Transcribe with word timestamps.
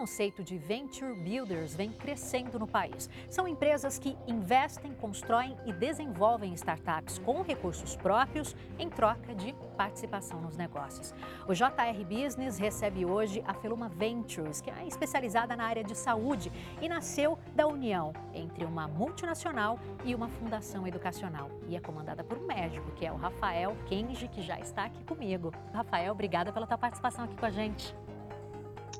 conceito 0.00 0.42
de 0.42 0.58
venture 0.58 1.14
builders 1.14 1.74
vem 1.74 1.92
crescendo 1.92 2.58
no 2.58 2.66
país. 2.66 3.08
São 3.28 3.46
empresas 3.46 3.98
que 3.98 4.16
investem, 4.26 4.92
constroem 4.94 5.56
e 5.66 5.72
desenvolvem 5.72 6.52
startups 6.54 7.18
com 7.18 7.42
recursos 7.42 7.96
próprios 7.96 8.56
em 8.78 8.88
troca 8.88 9.34
de 9.34 9.54
participação 9.76 10.40
nos 10.40 10.56
negócios. 10.56 11.14
O 11.46 11.54
JR 11.54 12.04
Business 12.08 12.58
recebe 12.58 13.04
hoje 13.04 13.42
a 13.46 13.54
Feluma 13.54 13.88
Ventures, 13.88 14.60
que 14.60 14.70
é 14.70 14.86
especializada 14.86 15.54
na 15.54 15.64
área 15.64 15.84
de 15.84 15.94
saúde 15.94 16.50
e 16.82 16.88
nasceu 16.88 17.38
da 17.54 17.66
união 17.66 18.12
entre 18.34 18.64
uma 18.64 18.88
multinacional 18.88 19.78
e 20.04 20.14
uma 20.14 20.28
fundação 20.28 20.86
educacional. 20.86 21.50
E 21.68 21.76
é 21.76 21.80
comandada 21.80 22.24
por 22.24 22.36
um 22.36 22.46
médico, 22.46 22.90
que 22.92 23.06
é 23.06 23.12
o 23.12 23.16
Rafael 23.16 23.76
Kenji, 23.86 24.28
que 24.28 24.42
já 24.42 24.58
está 24.58 24.86
aqui 24.86 25.04
comigo. 25.04 25.52
Rafael, 25.72 26.12
obrigada 26.12 26.52
pela 26.52 26.66
tua 26.66 26.78
participação 26.78 27.26
aqui 27.26 27.36
com 27.36 27.46
a 27.46 27.50
gente. 27.50 27.94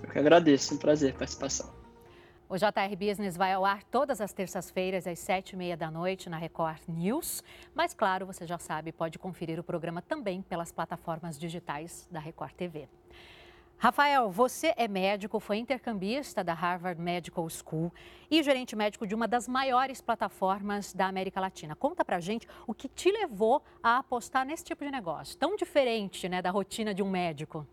Eu 0.03 0.11
que 0.11 0.19
agradeço, 0.19 0.75
um 0.75 0.79
prazer 0.79 1.15
participação. 1.15 1.81
O 2.49 2.57
JR 2.57 2.97
Business 2.99 3.37
vai 3.37 3.53
ao 3.53 3.65
ar 3.65 3.85
todas 3.85 4.21
as 4.21 4.33
terças-feiras, 4.33 5.07
às 5.07 5.21
sete 5.21 5.53
e 5.53 5.57
meia 5.57 5.77
da 5.77 5.89
noite, 5.89 6.29
na 6.29 6.37
Record 6.37 6.81
News. 6.89 7.45
Mas, 7.73 7.95
claro, 7.95 8.27
você 8.27 8.45
já 8.45 8.59
sabe, 8.59 8.91
pode 8.91 9.21
conferir 9.21 9.61
o 9.61 9.63
programa 9.63 10.03
também 10.03 10.43
pelas 10.43 10.73
plataformas 10.73 11.39
digitais 11.39 12.09
da 12.11 12.19
Record 12.19 12.53
TV. 12.55 12.89
Rafael, 13.79 14.29
você 14.31 14.75
é 14.77 14.89
médico, 14.89 15.39
foi 15.39 15.59
intercambista 15.59 16.43
da 16.43 16.53
Harvard 16.53 17.01
Medical 17.01 17.49
School 17.49 17.91
e 18.31 18.43
gerente 18.43 18.75
médico 18.75 19.07
de 19.07 19.15
uma 19.15 19.29
das 19.29 19.47
maiores 19.47 20.01
plataformas 20.01 20.93
da 20.93 21.07
América 21.07 21.41
Latina. 21.41 21.77
Conta 21.77 22.05
pra 22.05 22.21
gente 22.21 22.49
o 22.67 22.75
que 22.75 22.89
te 22.89 23.11
levou 23.13 23.63
a 23.83 23.97
apostar 23.97 24.45
nesse 24.45 24.65
tipo 24.65 24.85
de 24.85 24.91
negócio, 24.91 25.39
tão 25.39 25.57
diferente 25.57 26.29
né, 26.29 26.43
da 26.43 26.51
rotina 26.51 26.93
de 26.93 27.03
um 27.03 27.09
médico. 27.09 27.67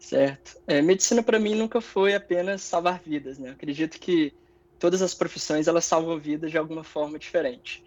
Certo. 0.00 0.52
É, 0.66 0.80
medicina 0.80 1.22
para 1.22 1.38
mim 1.38 1.54
nunca 1.54 1.80
foi 1.80 2.14
apenas 2.14 2.62
salvar 2.62 3.02
vidas, 3.02 3.38
né? 3.38 3.50
Eu 3.50 3.52
acredito 3.52 4.00
que 4.00 4.34
todas 4.78 5.02
as 5.02 5.14
profissões 5.14 5.68
elas 5.68 5.84
salvam 5.84 6.18
vidas 6.18 6.50
de 6.50 6.56
alguma 6.58 6.82
forma 6.82 7.18
diferente. 7.18 7.82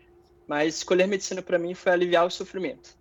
Mas 0.48 0.78
escolher 0.78 1.08
medicina 1.08 1.42
para 1.42 1.58
mim 1.58 1.74
foi 1.74 1.92
aliviar 1.92 2.26
o 2.26 2.30
sofrimento. 2.30 2.92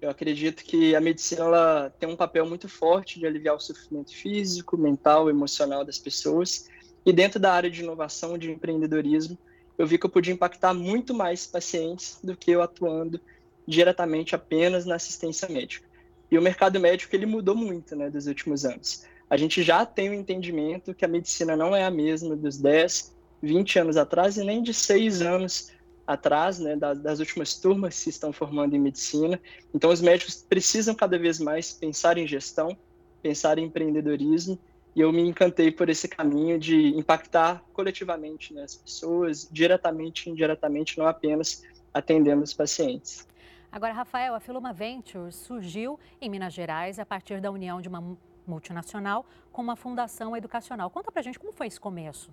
Eu 0.00 0.10
acredito 0.10 0.64
que 0.64 0.94
a 0.96 1.00
medicina 1.00 1.42
ela 1.44 1.90
tem 1.98 2.08
um 2.08 2.16
papel 2.16 2.46
muito 2.46 2.68
forte 2.68 3.20
de 3.20 3.26
aliviar 3.26 3.56
o 3.56 3.60
sofrimento 3.60 4.12
físico, 4.14 4.78
mental, 4.78 5.30
emocional 5.30 5.84
das 5.84 5.98
pessoas. 5.98 6.64
E 7.06 7.12
dentro 7.12 7.40
da 7.40 7.52
área 7.54 7.70
de 7.70 7.82
inovação, 7.82 8.38
de 8.38 8.50
empreendedorismo, 8.52 9.38
eu 9.78 9.86
vi 9.86 9.98
que 9.98 10.06
eu 10.06 10.10
podia 10.10 10.34
impactar 10.34 10.74
muito 10.74 11.14
mais 11.14 11.46
pacientes 11.46 12.18
do 12.22 12.36
que 12.36 12.52
eu 12.52 12.62
atuando 12.62 13.20
diretamente 13.66 14.34
apenas 14.36 14.86
na 14.86 14.96
assistência 14.96 15.48
médica. 15.48 15.86
E 16.30 16.38
o 16.38 16.42
mercado 16.42 16.80
médico 16.80 17.14
ele 17.14 17.26
mudou 17.26 17.54
muito, 17.54 17.94
né, 17.94 18.10
dos 18.10 18.26
últimos 18.26 18.64
anos. 18.64 19.04
A 19.28 19.36
gente 19.36 19.62
já 19.62 19.84
tem 19.86 20.08
o 20.08 20.12
um 20.12 20.14
entendimento 20.14 20.94
que 20.94 21.04
a 21.04 21.08
medicina 21.08 21.56
não 21.56 21.74
é 21.74 21.84
a 21.84 21.90
mesma 21.90 22.36
dos 22.36 22.58
10, 22.58 23.14
20 23.42 23.78
anos 23.78 23.96
atrás 23.96 24.36
e 24.36 24.44
nem 24.44 24.62
de 24.62 24.72
6 24.72 25.22
anos 25.22 25.72
atrás, 26.06 26.58
né, 26.58 26.76
das, 26.76 26.98
das, 26.98 27.18
últimas 27.18 27.54
turmas 27.54 27.94
que 27.94 28.00
se 28.02 28.10
estão 28.10 28.32
formando 28.32 28.74
em 28.76 28.78
medicina. 28.78 29.40
Então, 29.74 29.90
os 29.90 30.00
médicos 30.00 30.44
precisam 30.48 30.94
cada 30.94 31.18
vez 31.18 31.38
mais 31.38 31.72
pensar 31.72 32.18
em 32.18 32.26
gestão, 32.26 32.76
pensar 33.22 33.58
em 33.58 33.64
empreendedorismo, 33.64 34.58
e 34.94 35.00
eu 35.00 35.12
me 35.12 35.22
encantei 35.22 35.72
por 35.72 35.88
esse 35.88 36.06
caminho 36.06 36.58
de 36.58 36.88
impactar 36.96 37.64
coletivamente 37.72 38.54
né, 38.54 38.62
as 38.62 38.76
pessoas, 38.76 39.48
diretamente 39.50 40.28
e 40.28 40.32
indiretamente, 40.32 40.98
não 40.98 41.06
apenas 41.06 41.62
atendendo 41.92 42.42
os 42.42 42.52
pacientes. 42.52 43.26
Agora, 43.74 43.92
Rafael, 43.92 44.36
a 44.36 44.38
Filuma 44.38 44.72
Ventures 44.72 45.34
surgiu 45.34 45.98
em 46.20 46.30
Minas 46.30 46.54
Gerais 46.54 47.00
a 47.00 47.04
partir 47.04 47.40
da 47.40 47.50
união 47.50 47.82
de 47.82 47.88
uma 47.88 48.16
multinacional 48.46 49.26
com 49.50 49.60
uma 49.60 49.74
fundação 49.74 50.36
educacional. 50.36 50.88
Conta 50.90 51.10
pra 51.10 51.20
gente 51.20 51.40
como 51.40 51.52
foi 51.52 51.66
esse 51.66 51.80
começo. 51.80 52.30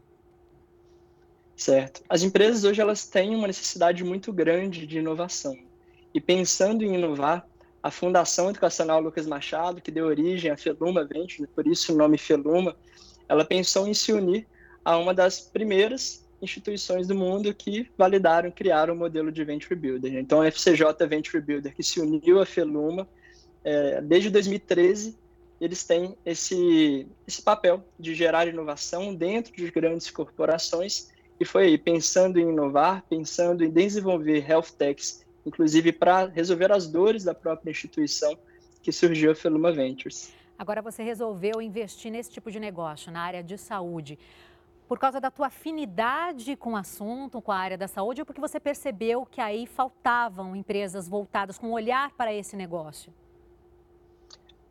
Certo. 1.55 2.03
As 2.07 2.21
empresas 2.21 2.63
hoje 2.63 2.79
elas 2.79 3.07
têm 3.07 3.35
uma 3.35 3.47
necessidade 3.47 4.03
muito 4.03 4.31
grande 4.31 4.85
de 4.85 4.99
inovação. 4.99 5.57
E 6.13 6.21
pensando 6.21 6.83
em 6.83 6.93
inovar, 6.93 7.43
a 7.81 7.89
Fundação 7.89 8.51
Educacional 8.51 9.01
Lucas 9.01 9.25
Machado, 9.25 9.81
que 9.81 9.89
deu 9.89 10.05
origem 10.05 10.51
à 10.51 10.55
Feluma 10.55 11.03
Ventures, 11.03 11.49
por 11.55 11.65
isso 11.65 11.91
o 11.91 11.97
nome 11.97 12.19
Feluma, 12.19 12.77
ela 13.27 13.43
pensou 13.43 13.87
em 13.87 13.95
se 13.95 14.13
unir 14.13 14.45
a 14.85 14.95
uma 14.95 15.11
das 15.11 15.39
primeiras 15.41 16.23
instituições 16.41 17.07
do 17.07 17.15
mundo 17.15 17.53
que 17.53 17.89
validaram, 17.97 18.51
criaram 18.51 18.93
o 18.93 18.97
modelo 18.97 19.31
de 19.31 19.43
Venture 19.43 19.75
Builder. 19.75 20.15
Então, 20.15 20.41
a 20.41 20.47
FCJ 20.47 20.85
Venture 21.07 21.41
Builder, 21.41 21.75
que 21.75 21.83
se 21.83 21.99
uniu 21.99 22.39
à 22.39 22.45
Feluma, 22.45 23.07
é, 23.63 24.01
desde 24.01 24.29
2013, 24.29 25.17
eles 25.59 25.83
têm 25.83 26.17
esse, 26.25 27.07
esse 27.27 27.41
papel 27.43 27.83
de 27.99 28.15
gerar 28.15 28.47
inovação 28.47 29.13
dentro 29.13 29.55
de 29.55 29.69
grandes 29.69 30.09
corporações, 30.09 31.11
e 31.39 31.45
foi 31.45 31.65
aí, 31.65 31.77
pensando 31.77 32.39
em 32.39 32.49
inovar, 32.49 33.03
pensando 33.09 33.63
em 33.63 33.69
desenvolver 33.69 34.43
health 34.49 34.71
techs, 34.77 35.23
inclusive 35.45 35.91
para 35.91 36.25
resolver 36.25 36.71
as 36.71 36.87
dores 36.87 37.23
da 37.23 37.33
própria 37.33 37.71
instituição, 37.71 38.37
que 38.81 38.91
surgiu 38.91 39.31
a 39.31 39.35
Feluma 39.35 39.71
Ventures. 39.71 40.33
Agora 40.57 40.81
você 40.81 41.01
resolveu 41.01 41.59
investir 41.61 42.11
nesse 42.11 42.31
tipo 42.31 42.51
de 42.51 42.59
negócio, 42.59 43.11
na 43.11 43.21
área 43.21 43.43
de 43.43 43.57
saúde 43.57 44.17
por 44.91 44.99
causa 44.99 45.21
da 45.21 45.31
tua 45.31 45.47
afinidade 45.47 46.57
com 46.57 46.73
o 46.73 46.75
assunto, 46.75 47.41
com 47.41 47.49
a 47.49 47.55
área 47.55 47.77
da 47.77 47.87
saúde, 47.87 48.19
ou 48.19 48.25
porque 48.25 48.41
você 48.41 48.59
percebeu 48.59 49.25
que 49.25 49.39
aí 49.39 49.65
faltavam 49.65 50.53
empresas 50.53 51.07
voltadas 51.07 51.57
com 51.57 51.67
um 51.67 51.71
olhar 51.71 52.11
para 52.17 52.33
esse 52.33 52.57
negócio? 52.57 53.09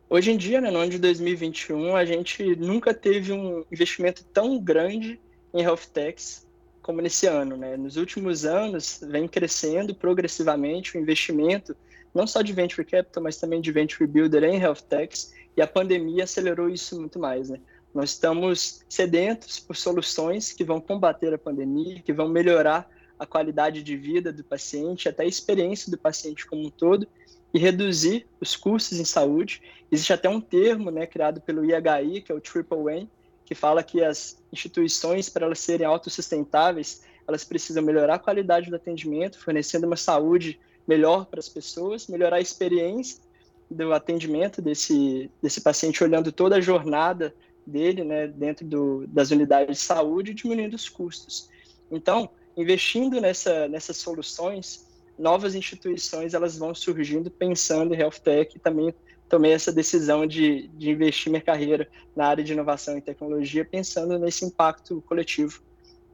Hoje 0.07 0.31
em 0.31 0.37
dia, 0.37 0.61
né, 0.61 0.69
no 0.69 0.77
ano 0.77 0.91
de 0.91 0.99
2021, 0.99 1.95
a 1.95 2.05
gente 2.05 2.55
nunca 2.55 2.93
teve 2.93 3.33
um 3.33 3.65
investimento 3.71 4.23
tão 4.25 4.59
grande 4.59 5.19
em 5.51 5.63
health 5.63 5.87
techs 5.91 6.45
como 6.83 7.01
nesse 7.01 7.25
ano. 7.25 7.57
Né? 7.57 7.75
Nos 7.75 7.97
últimos 7.97 8.45
anos, 8.45 9.03
vem 9.03 9.27
crescendo 9.27 9.95
progressivamente 9.95 10.95
o 10.95 11.01
investimento, 11.01 11.75
não 12.13 12.27
só 12.27 12.43
de 12.43 12.53
venture 12.53 12.85
capital, 12.85 13.23
mas 13.23 13.37
também 13.37 13.59
de 13.59 13.71
venture 13.71 14.05
builder 14.05 14.43
em 14.43 14.59
health 14.59 14.83
techs, 14.87 15.33
e 15.57 15.63
a 15.63 15.67
pandemia 15.67 16.25
acelerou 16.25 16.69
isso 16.69 16.99
muito 16.99 17.17
mais. 17.17 17.49
Né? 17.49 17.59
Nós 17.93 18.11
estamos 18.11 18.83
sedentos 18.87 19.59
por 19.59 19.75
soluções 19.75 20.51
que 20.51 20.63
vão 20.63 20.79
combater 20.79 21.33
a 21.33 21.37
pandemia, 21.37 22.01
que 22.01 22.13
vão 22.13 22.29
melhorar 22.29 22.89
a 23.19 23.25
qualidade 23.25 23.83
de 23.83 23.95
vida 23.97 24.31
do 24.31 24.43
paciente, 24.43 25.09
até 25.09 25.23
a 25.23 25.27
experiência 25.27 25.91
do 25.91 25.97
paciente 25.97 26.45
como 26.45 26.65
um 26.65 26.69
todo, 26.69 27.07
e 27.53 27.59
reduzir 27.59 28.25
os 28.39 28.55
custos 28.55 28.99
em 28.99 29.05
saúde. 29.05 29.61
Existe 29.91 30.13
até 30.13 30.29
um 30.29 30.39
termo 30.39 30.89
né, 30.89 31.05
criado 31.05 31.41
pelo 31.41 31.65
IHI, 31.65 32.21
que 32.21 32.31
é 32.31 32.35
o 32.35 32.39
Triple 32.39 32.79
N, 32.89 33.09
que 33.45 33.53
fala 33.53 33.83
que 33.83 34.01
as 34.01 34.41
instituições, 34.53 35.27
para 35.27 35.45
elas 35.45 35.59
serem 35.59 35.85
autossustentáveis, 35.85 37.03
elas 37.27 37.43
precisam 37.43 37.83
melhorar 37.83 38.15
a 38.15 38.19
qualidade 38.19 38.69
do 38.69 38.75
atendimento, 38.75 39.37
fornecendo 39.37 39.85
uma 39.85 39.97
saúde 39.97 40.59
melhor 40.87 41.25
para 41.25 41.39
as 41.39 41.49
pessoas, 41.49 42.07
melhorar 42.07 42.37
a 42.37 42.41
experiência 42.41 43.21
do 43.69 43.93
atendimento 43.93 44.61
desse, 44.61 45.29
desse 45.41 45.61
paciente, 45.61 46.03
olhando 46.03 46.31
toda 46.31 46.55
a 46.55 46.61
jornada 46.61 47.33
dele, 47.65 48.03
né, 48.03 48.27
dentro 48.27 48.65
do, 48.65 49.05
das 49.07 49.31
unidades 49.31 49.77
de 49.77 49.83
saúde, 49.83 50.33
diminuindo 50.33 50.75
os 50.75 50.89
custos. 50.89 51.49
Então, 51.89 52.29
investindo 52.55 53.19
nessa, 53.19 53.67
nessas 53.67 53.97
soluções, 53.97 54.87
novas 55.17 55.55
instituições 55.55 56.33
elas 56.33 56.57
vão 56.57 56.73
surgindo 56.73 57.29
pensando 57.29 57.93
em 57.93 57.97
health 57.97 58.19
tech 58.23 58.55
e 58.55 58.59
também 58.59 58.93
tomei 59.29 59.53
essa 59.53 59.71
decisão 59.71 60.27
de, 60.27 60.67
de 60.73 60.89
investir 60.89 61.31
minha 61.31 61.41
carreira 61.41 61.87
na 62.15 62.27
área 62.27 62.43
de 62.43 62.51
inovação 62.51 62.97
e 62.97 63.01
tecnologia, 63.01 63.63
pensando 63.63 64.19
nesse 64.19 64.43
impacto 64.43 65.01
coletivo 65.03 65.61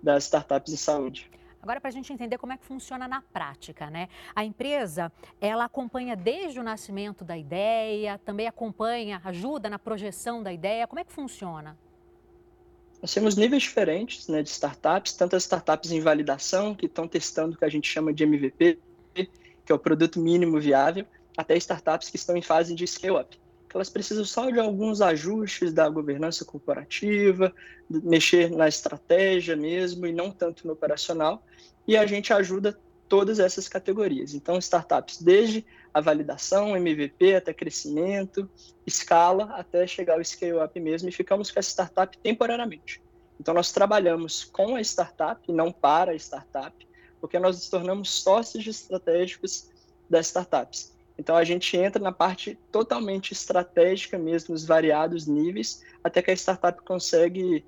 das 0.03 0.25
startups 0.25 0.71
em 0.71 0.77
saúde. 0.77 1.29
Agora, 1.61 1.81
para 1.81 1.89
a 1.89 1.91
gente 1.91 2.11
entender 2.13 2.37
como 2.37 2.53
é 2.53 2.57
que 2.57 2.65
funciona 2.65 3.07
na 3.07 3.21
prática, 3.21 3.89
né? 3.89 4.07
A 4.35 4.43
empresa, 4.43 5.11
ela 5.41 5.65
acompanha 5.65 6.15
desde 6.15 6.59
o 6.59 6.63
nascimento 6.63 7.23
da 7.23 7.37
ideia, 7.37 8.19
também 8.19 8.47
acompanha, 8.47 9.21
ajuda 9.23 9.69
na 9.69 9.79
projeção 9.79 10.41
da 10.41 10.53
ideia. 10.53 10.87
Como 10.87 10.99
é 10.99 11.03
que 11.03 11.11
funciona? 11.11 11.77
Nós 13.01 13.13
temos 13.13 13.35
níveis 13.35 13.63
diferentes 13.63 14.27
né, 14.27 14.41
de 14.41 14.49
startups, 14.49 15.13
tanto 15.13 15.35
as 15.35 15.43
startups 15.43 15.91
em 15.91 15.99
validação, 15.99 16.73
que 16.73 16.87
estão 16.87 17.07
testando 17.07 17.55
o 17.55 17.57
que 17.57 17.65
a 17.65 17.69
gente 17.69 17.87
chama 17.87 18.13
de 18.13 18.23
MVP, 18.23 18.79
que 19.13 19.71
é 19.71 19.75
o 19.75 19.79
produto 19.79 20.19
mínimo 20.19 20.59
viável, 20.59 21.05
até 21.35 21.55
startups 21.57 22.09
que 22.09 22.15
estão 22.15 22.35
em 22.35 22.41
fase 22.41 22.73
de 22.73 22.87
scale-up 22.87 23.37
elas 23.75 23.89
precisam 23.89 24.23
só 24.23 24.49
de 24.49 24.59
alguns 24.59 25.01
ajustes 25.01 25.73
da 25.73 25.89
governança 25.89 26.45
corporativa, 26.45 27.53
mexer 27.89 28.49
na 28.51 28.67
estratégia 28.67 29.55
mesmo 29.55 30.07
e 30.07 30.13
não 30.13 30.31
tanto 30.31 30.65
no 30.65 30.73
operacional, 30.73 31.43
e 31.87 31.97
a 31.97 32.05
gente 32.05 32.33
ajuda 32.33 32.77
todas 33.07 33.39
essas 33.39 33.67
categorias. 33.67 34.33
Então, 34.33 34.57
startups 34.57 35.21
desde 35.21 35.65
a 35.93 36.01
validação, 36.01 36.75
MVP, 36.75 37.35
até 37.35 37.53
crescimento, 37.53 38.49
escala, 38.85 39.45
até 39.55 39.87
chegar 39.87 40.15
ao 40.15 40.23
scale-up 40.23 40.79
mesmo, 40.79 41.09
e 41.09 41.11
ficamos 41.11 41.49
com 41.49 41.59
essa 41.59 41.69
startup 41.69 42.17
temporariamente. 42.17 43.01
Então, 43.39 43.53
nós 43.53 43.71
trabalhamos 43.71 44.43
com 44.43 44.75
a 44.75 44.81
startup, 44.81 45.51
não 45.51 45.71
para 45.71 46.11
a 46.11 46.15
startup, 46.15 46.87
porque 47.21 47.39
nós 47.39 47.55
nos 47.55 47.69
tornamos 47.69 48.09
sócios 48.21 48.65
estratégicos 48.65 49.69
das 50.09 50.27
startups. 50.27 50.96
Então 51.17 51.35
a 51.35 51.43
gente 51.43 51.75
entra 51.75 52.01
na 52.01 52.11
parte 52.11 52.57
totalmente 52.71 53.33
estratégica 53.33 54.17
mesmo, 54.17 54.53
nos 54.53 54.65
variados 54.65 55.25
níveis, 55.25 55.83
até 56.03 56.21
que 56.21 56.31
a 56.31 56.33
startup 56.33 56.81
consegue 56.83 57.65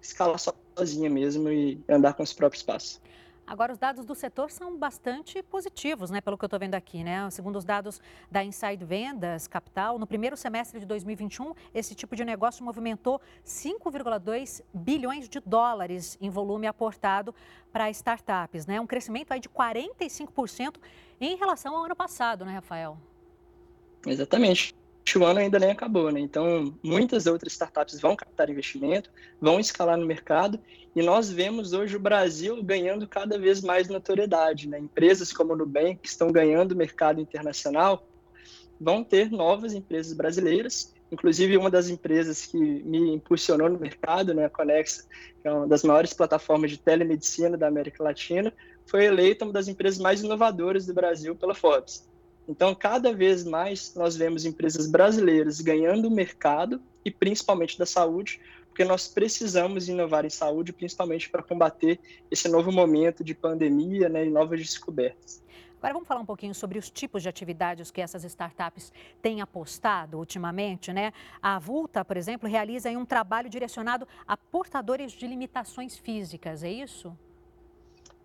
escalar 0.00 0.38
sozinha 0.76 1.08
mesmo 1.08 1.50
e 1.50 1.82
andar 1.88 2.14
com 2.14 2.22
os 2.22 2.32
próprios 2.32 2.62
passos. 2.62 3.00
Agora, 3.50 3.72
os 3.72 3.78
dados 3.78 4.04
do 4.04 4.14
setor 4.14 4.48
são 4.48 4.78
bastante 4.78 5.42
positivos, 5.42 6.08
né, 6.08 6.20
pelo 6.20 6.38
que 6.38 6.44
eu 6.44 6.46
estou 6.46 6.60
vendo 6.60 6.76
aqui. 6.76 7.02
Né? 7.02 7.28
Segundo 7.30 7.56
os 7.56 7.64
dados 7.64 8.00
da 8.30 8.44
Inside 8.44 8.84
Vendas 8.84 9.48
Capital, 9.48 9.98
no 9.98 10.06
primeiro 10.06 10.36
semestre 10.36 10.78
de 10.78 10.86
2021, 10.86 11.52
esse 11.74 11.92
tipo 11.92 12.14
de 12.14 12.24
negócio 12.24 12.64
movimentou 12.64 13.20
5,2 13.44 14.62
bilhões 14.72 15.28
de 15.28 15.40
dólares 15.40 16.16
em 16.20 16.30
volume 16.30 16.68
aportado 16.68 17.34
para 17.72 17.90
startups. 17.90 18.66
Né? 18.66 18.80
Um 18.80 18.86
crescimento 18.86 19.32
aí 19.32 19.40
de 19.40 19.48
45% 19.48 20.76
em 21.20 21.34
relação 21.34 21.74
ao 21.74 21.84
ano 21.86 21.96
passado, 21.96 22.44
né, 22.44 22.52
Rafael? 22.52 22.96
Exatamente 24.06 24.79
o 25.18 25.24
ano 25.24 25.40
ainda 25.40 25.58
nem 25.58 25.70
acabou, 25.70 26.10
né? 26.10 26.20
Então, 26.20 26.74
muitas 26.82 27.26
outras 27.26 27.52
startups 27.52 28.00
vão 28.00 28.16
captar 28.16 28.50
investimento, 28.50 29.10
vão 29.40 29.58
escalar 29.58 29.96
no 29.96 30.06
mercado, 30.06 30.58
e 30.94 31.02
nós 31.02 31.30
vemos 31.30 31.72
hoje 31.72 31.96
o 31.96 32.00
Brasil 32.00 32.62
ganhando 32.62 33.06
cada 33.06 33.38
vez 33.38 33.60
mais 33.60 33.88
notoriedade, 33.88 34.68
né? 34.68 34.78
Empresas 34.78 35.32
como 35.32 35.52
a 35.52 35.56
Nubank, 35.56 35.96
que 35.96 36.08
estão 36.08 36.30
ganhando 36.32 36.76
mercado 36.76 37.20
internacional, 37.20 38.06
vão 38.80 39.04
ter 39.04 39.30
novas 39.30 39.74
empresas 39.74 40.12
brasileiras, 40.12 40.94
inclusive 41.12 41.56
uma 41.56 41.70
das 41.70 41.88
empresas 41.88 42.46
que 42.46 42.56
me 42.56 43.14
impulsionou 43.14 43.68
no 43.68 43.78
mercado, 43.78 44.32
né, 44.32 44.46
a 44.46 44.50
Conexa, 44.50 45.04
que 45.42 45.48
é 45.48 45.52
uma 45.52 45.66
das 45.66 45.82
maiores 45.82 46.12
plataformas 46.12 46.70
de 46.70 46.78
telemedicina 46.78 47.56
da 47.58 47.66
América 47.66 48.02
Latina, 48.02 48.52
foi 48.86 49.04
eleita 49.04 49.44
uma 49.44 49.52
das 49.52 49.68
empresas 49.68 49.98
mais 49.98 50.22
inovadoras 50.22 50.86
do 50.86 50.94
Brasil 50.94 51.36
pela 51.36 51.54
Forbes. 51.54 52.08
Então, 52.50 52.74
cada 52.74 53.12
vez 53.12 53.44
mais 53.44 53.94
nós 53.94 54.16
vemos 54.16 54.44
empresas 54.44 54.90
brasileiras 54.90 55.60
ganhando 55.60 56.10
mercado 56.10 56.82
e 57.04 57.10
principalmente 57.10 57.78
da 57.78 57.86
saúde, 57.86 58.40
porque 58.66 58.82
nós 58.84 59.06
precisamos 59.06 59.88
inovar 59.88 60.24
em 60.24 60.30
saúde, 60.30 60.72
principalmente 60.72 61.30
para 61.30 61.44
combater 61.44 62.00
esse 62.28 62.48
novo 62.48 62.72
momento 62.72 63.22
de 63.22 63.36
pandemia 63.36 64.08
né, 64.08 64.26
e 64.26 64.30
novas 64.30 64.58
descobertas. 64.58 65.40
Agora 65.78 65.94
vamos 65.94 66.08
falar 66.08 66.22
um 66.22 66.26
pouquinho 66.26 66.52
sobre 66.52 66.76
os 66.76 66.90
tipos 66.90 67.22
de 67.22 67.28
atividades 67.28 67.92
que 67.92 68.00
essas 68.00 68.24
startups 68.24 68.92
têm 69.22 69.40
apostado 69.40 70.18
ultimamente, 70.18 70.92
né? 70.92 71.12
A 71.40 71.56
Vulta, 71.60 72.04
por 72.04 72.16
exemplo, 72.16 72.48
realiza 72.48 72.90
um 72.90 73.06
trabalho 73.06 73.48
direcionado 73.48 74.08
a 74.26 74.36
portadores 74.36 75.12
de 75.12 75.24
limitações 75.24 75.96
físicas, 75.96 76.64
é 76.64 76.70
isso? 76.70 77.16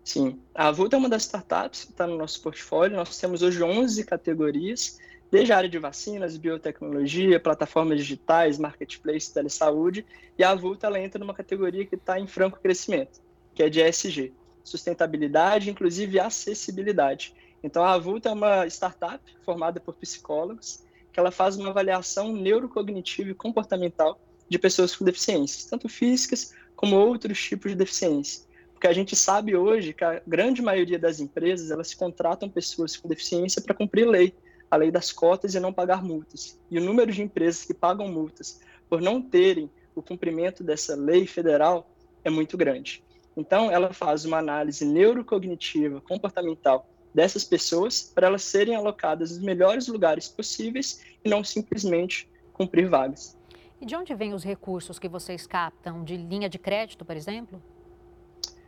Sim, 0.06 0.40
a 0.54 0.70
Vulta 0.70 0.94
é 0.94 0.98
uma 1.00 1.08
das 1.08 1.22
startups 1.22 1.82
que 1.82 1.90
está 1.90 2.06
no 2.06 2.16
nosso 2.16 2.40
portfólio. 2.40 2.96
Nós 2.96 3.18
temos 3.18 3.42
hoje 3.42 3.60
11 3.60 4.04
categorias, 4.04 5.00
desde 5.32 5.52
a 5.52 5.56
área 5.56 5.68
de 5.68 5.80
vacinas, 5.80 6.36
biotecnologia, 6.36 7.40
plataformas 7.40 7.98
digitais, 7.98 8.56
marketplace, 8.56 9.34
telesaúde. 9.34 10.06
E 10.38 10.44
a 10.44 10.54
Vulta 10.54 10.86
ela 10.86 11.00
entra 11.00 11.18
numa 11.18 11.34
categoria 11.34 11.84
que 11.84 11.96
está 11.96 12.20
em 12.20 12.26
franco 12.28 12.60
crescimento, 12.60 13.20
que 13.52 13.64
é 13.64 13.68
de 13.68 13.80
ESG, 13.80 14.32
sustentabilidade, 14.62 15.70
inclusive 15.70 16.20
acessibilidade. 16.20 17.34
Então, 17.60 17.82
a 17.82 17.98
Vulta 17.98 18.28
é 18.28 18.32
uma 18.32 18.64
startup 18.68 19.20
formada 19.44 19.80
por 19.80 19.96
psicólogos 19.96 20.84
que 21.12 21.18
ela 21.18 21.32
faz 21.32 21.56
uma 21.56 21.70
avaliação 21.70 22.32
neurocognitiva 22.32 23.30
e 23.30 23.34
comportamental 23.34 24.20
de 24.48 24.56
pessoas 24.56 24.94
com 24.94 25.04
deficiências, 25.04 25.64
tanto 25.64 25.88
físicas 25.88 26.54
como 26.76 26.94
outros 26.94 27.42
tipos 27.42 27.72
de 27.72 27.76
deficiência. 27.76 28.45
Porque 28.76 28.88
a 28.88 28.92
gente 28.92 29.16
sabe 29.16 29.56
hoje 29.56 29.94
que 29.94 30.04
a 30.04 30.20
grande 30.26 30.60
maioria 30.60 30.98
das 30.98 31.18
empresas, 31.18 31.70
elas 31.70 31.94
contratam 31.94 32.46
pessoas 32.46 32.94
com 32.94 33.08
deficiência 33.08 33.62
para 33.62 33.74
cumprir 33.74 34.06
lei, 34.06 34.34
a 34.70 34.76
lei 34.76 34.90
das 34.90 35.10
cotas 35.10 35.54
e 35.54 35.60
não 35.60 35.72
pagar 35.72 36.04
multas. 36.04 36.60
E 36.70 36.78
o 36.78 36.84
número 36.84 37.10
de 37.10 37.22
empresas 37.22 37.64
que 37.64 37.72
pagam 37.72 38.06
multas 38.06 38.60
por 38.86 39.00
não 39.00 39.22
terem 39.22 39.70
o 39.94 40.02
cumprimento 40.02 40.62
dessa 40.62 40.94
lei 40.94 41.26
federal 41.26 41.90
é 42.22 42.28
muito 42.28 42.54
grande. 42.58 43.02
Então, 43.34 43.70
ela 43.70 43.94
faz 43.94 44.26
uma 44.26 44.36
análise 44.36 44.84
neurocognitiva, 44.84 46.02
comportamental 46.02 46.86
dessas 47.14 47.44
pessoas 47.44 48.12
para 48.14 48.26
elas 48.26 48.42
serem 48.42 48.76
alocadas 48.76 49.30
nos 49.30 49.40
melhores 49.40 49.88
lugares 49.88 50.28
possíveis 50.28 51.02
e 51.24 51.30
não 51.30 51.42
simplesmente 51.42 52.28
cumprir 52.52 52.90
vagas. 52.90 53.38
E 53.80 53.86
de 53.86 53.96
onde 53.96 54.14
vêm 54.14 54.34
os 54.34 54.44
recursos 54.44 54.98
que 54.98 55.08
vocês 55.08 55.46
captam? 55.46 56.04
De 56.04 56.14
linha 56.14 56.50
de 56.50 56.58
crédito, 56.58 57.06
por 57.06 57.16
exemplo? 57.16 57.62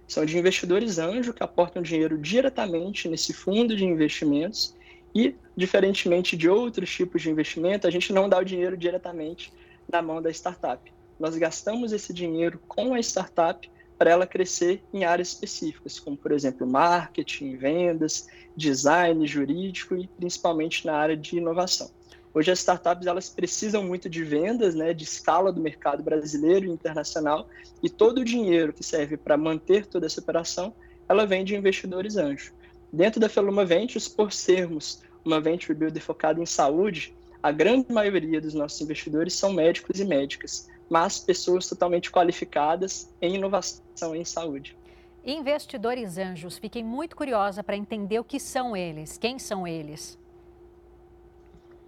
São 0.09 0.25
de 0.25 0.39
investidores 0.39 0.99
anjo 0.99 1.35
que 1.35 1.43
aportam 1.43 1.83
dinheiro 1.83 2.17
diretamente 2.17 3.09
nesse 3.09 3.35
fundo 3.35 3.77
de 3.77 3.85
investimentos 3.85 4.75
e, 5.15 5.37
diferentemente 5.55 6.35
de 6.37 6.49
outros 6.49 6.91
tipos 6.91 7.21
de 7.21 7.31
investimento, 7.31 7.87
a 7.87 7.91
gente 7.91 8.13
não 8.13 8.29
dá 8.29 8.39
o 8.39 8.45
dinheiro 8.45 8.77
diretamente 8.77 9.53
na 9.91 10.01
mão 10.01 10.23
da 10.23 10.31
startup. 10.31 10.91
Nós 11.21 11.37
gastamos 11.37 11.93
esse 11.93 12.13
dinheiro 12.13 12.59
com 12.67 12.95
a 12.95 13.01
startup 13.01 13.71
para 13.99 14.11
ela 14.11 14.27
crescer 14.27 14.83
em 14.95 15.05
áreas 15.05 15.29
específicas, 15.29 15.99
como, 15.99 16.17
por 16.17 16.33
exemplo, 16.33 16.67
marketing, 16.67 17.57
vendas, 17.57 18.29
design, 18.57 19.27
jurídico 19.27 19.95
e 19.95 20.07
principalmente 20.07 20.87
na 20.87 20.97
área 20.97 21.17
de 21.17 21.37
inovação. 21.37 21.91
Hoje 22.35 22.51
as 22.51 22.59
startups 22.59 23.07
elas 23.07 23.29
precisam 23.29 23.83
muito 23.83 24.09
de 24.09 24.23
vendas, 24.23 24.75
né, 24.75 24.93
de 24.93 25.05
escala 25.05 25.53
do 25.53 25.61
mercado 25.61 26.03
brasileiro 26.03 26.67
e 26.67 26.71
internacional, 26.71 27.49
e 27.83 27.89
todo 27.89 28.19
o 28.19 28.25
dinheiro 28.25 28.73
que 28.73 28.85
serve 28.85 29.17
para 29.17 29.37
manter 29.37 29.87
toda 29.87 30.07
essa 30.07 30.21
operação, 30.21 30.75
ela 31.09 31.27
vem 31.27 31.45
de 31.45 31.57
investidores 31.57 32.17
anjo. 32.17 32.53
Dentro 32.93 33.21
da 33.21 33.29
Feluma 33.29 33.65
Ventures, 33.65 34.09
por 34.09 34.33
sermos 34.33 35.03
uma 35.25 35.41
venture 35.41 35.77
builder 35.77 36.03
focada 36.03 36.41
em 36.41 36.47
saúde, 36.47 37.15
a 37.43 37.51
grande 37.51 37.93
maioria 37.93 38.41
dos 38.41 38.55
nossos 38.55 38.81
investidores 38.81 39.35
são 39.35 39.53
médicos 39.53 40.01
e 40.01 40.05
médicas, 40.05 40.69
mas 40.89 41.19
pessoas 41.19 41.69
totalmente 41.69 42.11
qualificadas 42.11 43.11
em 43.21 43.37
inovação 43.37 44.15
em 44.15 44.25
saúde. 44.25 44.77
Investidores 45.25 46.17
anjos, 46.19 46.59
fiquei 46.59 46.83
muito 46.83 47.15
curiosa 47.17 47.63
para 47.63 47.77
entender 47.77 48.19
o 48.19 48.25
que 48.25 48.41
são 48.41 48.77
eles, 48.77 49.19
quem 49.19 49.39
são 49.39 49.67
eles 49.67 50.19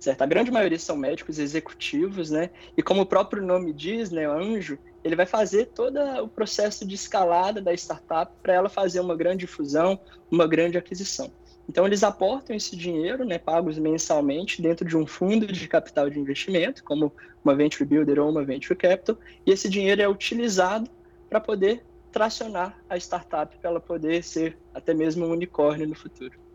certo? 0.00 0.22
A 0.22 0.26
grande 0.26 0.50
maioria 0.50 0.78
são 0.78 0.96
médicos 0.96 1.38
executivos, 1.38 2.30
né? 2.30 2.50
E 2.76 2.82
como 2.82 3.02
o 3.02 3.06
próprio 3.06 3.42
nome 3.42 3.72
diz, 3.72 4.10
né, 4.10 4.26
o 4.26 4.32
anjo, 4.32 4.78
ele 5.04 5.14
vai 5.14 5.26
fazer 5.26 5.66
todo 5.66 5.98
o 6.22 6.28
processo 6.28 6.86
de 6.86 6.94
escalada 6.94 7.60
da 7.60 7.72
startup 7.74 8.32
para 8.42 8.54
ela 8.54 8.68
fazer 8.68 9.00
uma 9.00 9.14
grande 9.14 9.46
fusão, 9.46 10.00
uma 10.30 10.46
grande 10.46 10.78
aquisição. 10.78 11.30
Então, 11.68 11.86
eles 11.86 12.02
aportam 12.02 12.56
esse 12.56 12.74
dinheiro, 12.74 13.24
né, 13.24 13.38
pagos 13.38 13.78
mensalmente, 13.78 14.60
dentro 14.60 14.84
de 14.84 14.96
um 14.96 15.06
fundo 15.06 15.46
de 15.46 15.68
capital 15.68 16.10
de 16.10 16.18
investimento, 16.18 16.82
como 16.82 17.12
uma 17.44 17.54
Venture 17.54 17.84
Builder 17.84 18.18
ou 18.18 18.30
uma 18.30 18.42
Venture 18.42 18.76
Capital, 18.76 19.16
e 19.46 19.52
esse 19.52 19.68
dinheiro 19.68 20.02
é 20.02 20.08
utilizado 20.08 20.90
para 21.28 21.40
poder 21.40 21.84
tracionar 22.10 22.76
a 22.88 22.96
startup, 22.96 23.56
para 23.58 23.70
ela 23.70 23.80
poder 23.80 24.24
ser 24.24 24.58
até 24.74 24.92
mesmo 24.92 25.26
um 25.26 25.30
unicórnio 25.30 25.86
no 25.86 25.94
futuro. 25.94 26.49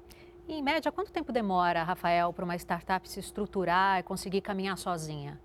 Em 0.48 0.62
média, 0.62 0.92
quanto 0.92 1.12
tempo 1.12 1.32
demora, 1.32 1.84
Rafael, 1.84 2.32
para 2.32 2.46
uma 2.46 2.56
startup 2.56 3.10
se 3.10 3.20
estruturar 3.20 4.00
e 4.00 4.04
conseguir 4.04 4.42
caminhar 4.42 4.78
sozinha? 4.78 5.40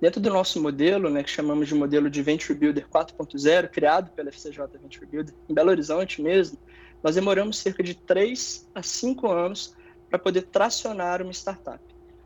Dentro 0.00 0.20
do 0.20 0.30
nosso 0.30 0.62
modelo, 0.62 1.10
né, 1.10 1.24
que 1.24 1.30
chamamos 1.30 1.66
de 1.66 1.74
modelo 1.74 2.08
de 2.08 2.22
Venture 2.22 2.56
Builder 2.56 2.88
4.0, 2.88 3.68
criado 3.68 4.10
pela 4.12 4.30
FCJ 4.30 4.64
Venture 4.80 5.06
Builder, 5.06 5.34
em 5.48 5.52
Belo 5.52 5.70
Horizonte 5.70 6.22
mesmo, 6.22 6.56
nós 7.02 7.16
demoramos 7.16 7.58
cerca 7.58 7.82
de 7.82 7.94
3 7.94 8.70
a 8.74 8.82
5 8.82 9.28
anos 9.28 9.74
para 10.08 10.18
poder 10.18 10.42
tracionar 10.42 11.20
uma 11.20 11.32
startup. 11.32 11.82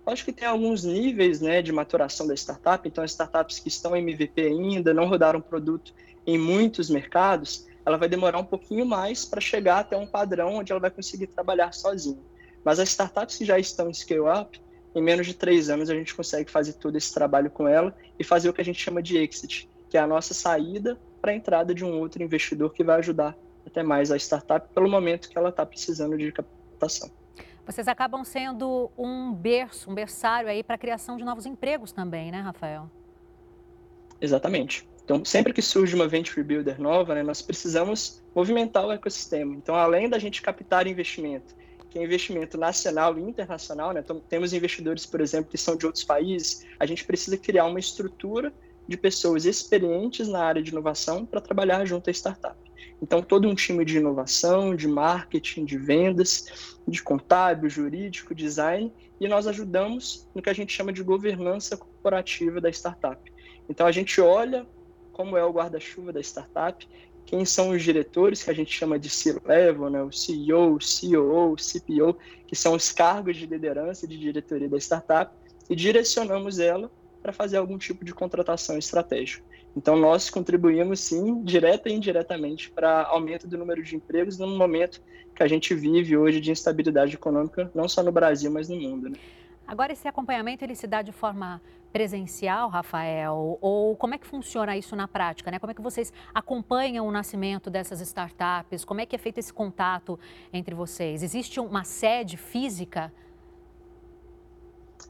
Acho 0.06 0.24
que 0.24 0.32
tem 0.32 0.46
alguns 0.46 0.84
níveis 0.84 1.40
né, 1.40 1.62
de 1.62 1.72
maturação 1.72 2.26
da 2.26 2.34
startup, 2.34 2.86
então, 2.86 3.02
startups 3.04 3.58
que 3.58 3.68
estão 3.68 3.96
em 3.96 4.02
MVP 4.02 4.42
ainda, 4.42 4.92
não 4.92 5.08
rodaram 5.08 5.40
produto 5.40 5.94
em 6.26 6.38
muitos 6.38 6.90
mercados, 6.90 7.66
ela 7.84 7.96
vai 7.96 8.08
demorar 8.08 8.38
um 8.38 8.44
pouquinho 8.44 8.86
mais 8.86 9.24
para 9.24 9.40
chegar 9.40 9.80
até 9.80 9.96
um 9.96 10.06
padrão 10.06 10.54
onde 10.54 10.72
ela 10.72 10.80
vai 10.80 10.90
conseguir 10.90 11.26
trabalhar 11.26 11.72
sozinha. 11.72 12.22
Mas 12.64 12.78
as 12.78 12.88
startups 12.88 13.36
que 13.36 13.44
já 13.44 13.58
estão 13.58 13.90
em 13.90 13.94
scale-up, 13.94 14.60
em 14.94 15.02
menos 15.02 15.26
de 15.26 15.34
três 15.34 15.68
anos 15.68 15.90
a 15.90 15.94
gente 15.94 16.14
consegue 16.14 16.50
fazer 16.50 16.74
todo 16.74 16.96
esse 16.96 17.12
trabalho 17.12 17.50
com 17.50 17.68
ela 17.68 17.94
e 18.18 18.24
fazer 18.24 18.48
o 18.48 18.52
que 18.52 18.60
a 18.60 18.64
gente 18.64 18.80
chama 18.80 19.02
de 19.02 19.18
exit, 19.18 19.68
que 19.90 19.98
é 19.98 20.00
a 20.00 20.06
nossa 20.06 20.32
saída 20.32 20.98
para 21.20 21.32
a 21.32 21.34
entrada 21.34 21.74
de 21.74 21.84
um 21.84 21.98
outro 21.98 22.22
investidor 22.22 22.72
que 22.72 22.82
vai 22.82 22.98
ajudar 22.98 23.36
até 23.66 23.82
mais 23.82 24.10
a 24.10 24.16
startup 24.16 24.68
pelo 24.72 24.88
momento 24.88 25.28
que 25.28 25.36
ela 25.36 25.48
está 25.48 25.64
precisando 25.64 26.16
de 26.16 26.32
captação. 26.32 27.10
Vocês 27.66 27.88
acabam 27.88 28.22
sendo 28.24 28.90
um 28.96 29.32
berço, 29.32 29.90
um 29.90 29.94
berçário 29.94 30.50
aí 30.50 30.62
para 30.62 30.74
a 30.74 30.78
criação 30.78 31.16
de 31.16 31.24
novos 31.24 31.46
empregos 31.46 31.92
também, 31.92 32.30
né, 32.30 32.40
Rafael? 32.40 32.90
Exatamente. 34.20 34.86
Então, 35.04 35.22
sempre 35.24 35.52
que 35.52 35.60
surge 35.60 35.94
uma 35.94 36.08
venture 36.08 36.42
builder 36.42 36.80
nova, 36.80 37.14
né, 37.14 37.22
nós 37.22 37.42
precisamos 37.42 38.22
movimentar 38.34 38.86
o 38.86 38.92
ecossistema. 38.92 39.54
Então, 39.54 39.74
além 39.74 40.08
da 40.08 40.18
gente 40.18 40.40
captar 40.40 40.86
investimento, 40.86 41.54
que 41.90 41.98
é 41.98 42.02
investimento 42.02 42.56
nacional 42.56 43.18
e 43.18 43.22
internacional, 43.22 43.92
né, 43.92 44.00
então, 44.02 44.18
temos 44.18 44.54
investidores, 44.54 45.04
por 45.04 45.20
exemplo, 45.20 45.50
que 45.50 45.58
são 45.58 45.76
de 45.76 45.84
outros 45.84 46.04
países, 46.04 46.64
a 46.80 46.86
gente 46.86 47.04
precisa 47.04 47.36
criar 47.36 47.66
uma 47.66 47.78
estrutura 47.78 48.52
de 48.88 48.96
pessoas 48.96 49.44
experientes 49.44 50.26
na 50.26 50.42
área 50.42 50.62
de 50.62 50.70
inovação 50.70 51.26
para 51.26 51.40
trabalhar 51.40 51.84
junto 51.84 52.08
à 52.08 52.12
startup. 52.12 52.56
Então, 53.02 53.22
todo 53.22 53.46
um 53.46 53.54
time 53.54 53.84
de 53.84 53.98
inovação, 53.98 54.74
de 54.74 54.88
marketing, 54.88 55.66
de 55.66 55.76
vendas, 55.76 56.78
de 56.88 57.02
contábil, 57.02 57.68
jurídico, 57.68 58.34
design, 58.34 58.90
e 59.20 59.28
nós 59.28 59.46
ajudamos 59.46 60.26
no 60.34 60.40
que 60.40 60.48
a 60.48 60.54
gente 60.54 60.72
chama 60.72 60.92
de 60.92 61.02
governança 61.02 61.76
corporativa 61.76 62.60
da 62.60 62.70
startup. 62.70 63.20
Então, 63.68 63.86
a 63.86 63.92
gente 63.92 64.20
olha 64.20 64.66
como 65.14 65.36
é 65.36 65.44
o 65.44 65.52
guarda-chuva 65.52 66.12
da 66.12 66.20
startup, 66.20 66.86
quem 67.24 67.44
são 67.44 67.70
os 67.70 67.82
diretores, 67.82 68.42
que 68.42 68.50
a 68.50 68.54
gente 68.54 68.70
chama 68.70 68.98
de 68.98 69.08
C-level, 69.08 69.88
né? 69.88 70.02
o 70.02 70.12
CEO, 70.12 70.78
COO, 70.78 71.56
CPO, 71.56 72.18
que 72.46 72.54
são 72.54 72.74
os 72.74 72.92
cargos 72.92 73.36
de 73.36 73.46
liderança 73.46 74.06
de 74.06 74.18
diretoria 74.18 74.68
da 74.68 74.76
startup, 74.76 75.34
e 75.70 75.74
direcionamos 75.74 76.58
ela 76.58 76.90
para 77.22 77.32
fazer 77.32 77.56
algum 77.56 77.78
tipo 77.78 78.04
de 78.04 78.12
contratação 78.12 78.76
estratégica. 78.76 79.42
Então, 79.74 79.96
nós 79.96 80.28
contribuímos, 80.28 81.00
sim, 81.00 81.42
direta 81.42 81.88
e 81.88 81.94
indiretamente, 81.94 82.70
para 82.70 83.04
aumento 83.06 83.48
do 83.48 83.56
número 83.56 83.82
de 83.82 83.96
empregos 83.96 84.38
no 84.38 84.46
momento 84.46 85.00
que 85.34 85.42
a 85.42 85.48
gente 85.48 85.74
vive 85.74 86.16
hoje 86.16 86.40
de 86.40 86.50
instabilidade 86.50 87.14
econômica, 87.14 87.70
não 87.74 87.88
só 87.88 88.02
no 88.02 88.12
Brasil, 88.12 88.50
mas 88.50 88.68
no 88.68 88.76
mundo. 88.76 89.08
Né? 89.08 89.16
Agora, 89.66 89.92
esse 89.92 90.06
acompanhamento 90.06 90.62
ele 90.64 90.74
se 90.74 90.86
dá 90.86 91.00
de 91.00 91.12
forma 91.12 91.60
presencial, 91.92 92.68
Rafael? 92.68 93.58
Ou 93.60 93.96
como 93.96 94.14
é 94.14 94.18
que 94.18 94.26
funciona 94.26 94.76
isso 94.76 94.94
na 94.94 95.08
prática? 95.08 95.50
Né? 95.50 95.58
Como 95.58 95.70
é 95.70 95.74
que 95.74 95.80
vocês 95.80 96.12
acompanham 96.34 97.06
o 97.06 97.10
nascimento 97.10 97.70
dessas 97.70 98.00
startups? 98.00 98.84
Como 98.84 99.00
é 99.00 99.06
que 99.06 99.16
é 99.16 99.18
feito 99.18 99.38
esse 99.38 99.52
contato 99.52 100.18
entre 100.52 100.74
vocês? 100.74 101.22
Existe 101.22 101.60
uma 101.60 101.84
sede 101.84 102.36
física? 102.36 103.12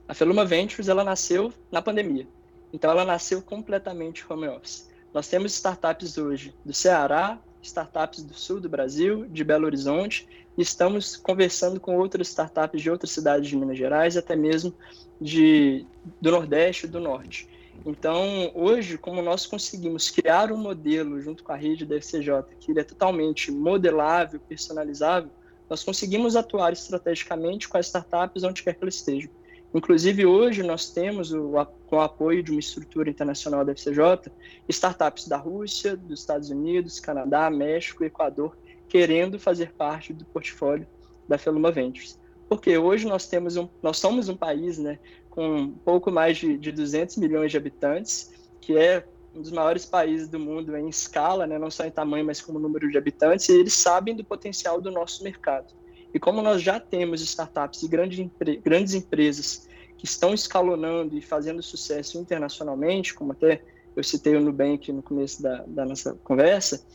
A 0.06 0.14
Feluma 0.14 0.44
Ventures 0.44 0.88
ela 0.88 1.02
nasceu 1.02 1.52
na 1.70 1.80
pandemia. 1.80 2.28
Então, 2.72 2.90
ela 2.90 3.04
nasceu 3.04 3.40
completamente 3.40 4.24
home 4.30 4.46
office. 4.48 4.90
Nós 5.12 5.28
temos 5.28 5.54
startups 5.54 6.18
hoje 6.18 6.54
do 6.64 6.74
Ceará, 6.74 7.38
startups 7.62 8.22
do 8.22 8.34
sul 8.34 8.60
do 8.60 8.68
Brasil, 8.68 9.26
de 9.26 9.42
Belo 9.42 9.64
Horizonte, 9.64 10.28
estamos 10.62 11.16
conversando 11.16 11.80
com 11.80 11.96
outras 11.96 12.28
startups 12.28 12.80
de 12.80 12.90
outras 12.90 13.10
cidades 13.10 13.48
de 13.48 13.56
Minas 13.56 13.78
Gerais, 13.78 14.16
até 14.16 14.36
mesmo 14.36 14.72
de, 15.20 15.84
do 16.20 16.30
Nordeste 16.30 16.86
e 16.86 16.88
do 16.88 17.00
Norte. 17.00 17.48
Então, 17.84 18.50
hoje, 18.54 18.96
como 18.96 19.20
nós 19.20 19.46
conseguimos 19.46 20.10
criar 20.10 20.52
um 20.52 20.56
modelo 20.56 21.20
junto 21.20 21.42
com 21.42 21.52
a 21.52 21.56
rede 21.56 21.84
da 21.84 21.96
FCJ, 21.96 22.44
que 22.60 22.70
ele 22.70 22.80
é 22.80 22.84
totalmente 22.84 23.50
modelável, 23.50 24.40
personalizável, 24.40 25.30
nós 25.68 25.82
conseguimos 25.82 26.36
atuar 26.36 26.72
estrategicamente 26.72 27.68
com 27.68 27.76
as 27.76 27.86
startups 27.86 28.42
onde 28.42 28.62
quer 28.62 28.74
que 28.74 28.82
elas 28.82 28.94
estejam. 28.94 29.30
Inclusive, 29.74 30.24
hoje 30.24 30.62
nós 30.62 30.90
temos, 30.90 31.32
o, 31.32 31.52
com 31.86 31.96
o 31.96 32.00
apoio 32.00 32.42
de 32.42 32.52
uma 32.52 32.60
estrutura 32.60 33.10
internacional 33.10 33.64
da 33.64 33.72
FCJ, 33.72 34.30
startups 34.68 35.26
da 35.26 35.36
Rússia, 35.36 35.96
dos 35.96 36.20
Estados 36.20 36.48
Unidos, 36.48 37.00
Canadá, 37.00 37.50
México, 37.50 38.04
Equador, 38.04 38.56
querendo 38.94 39.40
fazer 39.40 39.72
parte 39.72 40.12
do 40.12 40.24
portfólio 40.24 40.86
da 41.28 41.36
Feluma 41.36 41.72
Ventures. 41.72 42.16
Porque 42.48 42.78
hoje 42.78 43.08
nós 43.08 43.26
temos 43.26 43.56
um, 43.56 43.68
nós 43.82 43.98
somos 43.98 44.28
um 44.28 44.36
país, 44.36 44.78
né, 44.78 45.00
com 45.28 45.72
pouco 45.84 46.12
mais 46.12 46.38
de, 46.38 46.56
de 46.56 46.70
200 46.70 47.16
milhões 47.16 47.50
de 47.50 47.56
habitantes, 47.56 48.30
que 48.60 48.78
é 48.78 49.04
um 49.34 49.42
dos 49.42 49.50
maiores 49.50 49.84
países 49.84 50.28
do 50.28 50.38
mundo 50.38 50.76
em 50.76 50.88
escala, 50.88 51.44
né, 51.44 51.58
não 51.58 51.72
só 51.72 51.84
em 51.84 51.90
tamanho, 51.90 52.24
mas 52.24 52.40
como 52.40 52.60
número 52.60 52.88
de 52.88 52.96
habitantes, 52.96 53.48
e 53.48 53.58
eles 53.58 53.72
sabem 53.72 54.14
do 54.14 54.22
potencial 54.22 54.80
do 54.80 54.92
nosso 54.92 55.24
mercado. 55.24 55.74
E 56.14 56.20
como 56.20 56.40
nós 56.40 56.62
já 56.62 56.78
temos 56.78 57.20
startups 57.20 57.82
e 57.82 57.88
grandes, 57.88 58.20
empre 58.20 58.58
grandes 58.58 58.94
empresas 58.94 59.68
que 59.98 60.04
estão 60.04 60.32
escalonando 60.32 61.18
e 61.18 61.20
fazendo 61.20 61.60
sucesso 61.64 62.16
internacionalmente, 62.16 63.12
como 63.12 63.32
até 63.32 63.60
eu 63.96 64.04
citei 64.04 64.36
o 64.36 64.40
Nubank 64.40 64.92
no 64.92 65.02
começo 65.02 65.42
da, 65.42 65.64
da 65.66 65.84
nossa 65.84 66.14
conversa, 66.22 66.86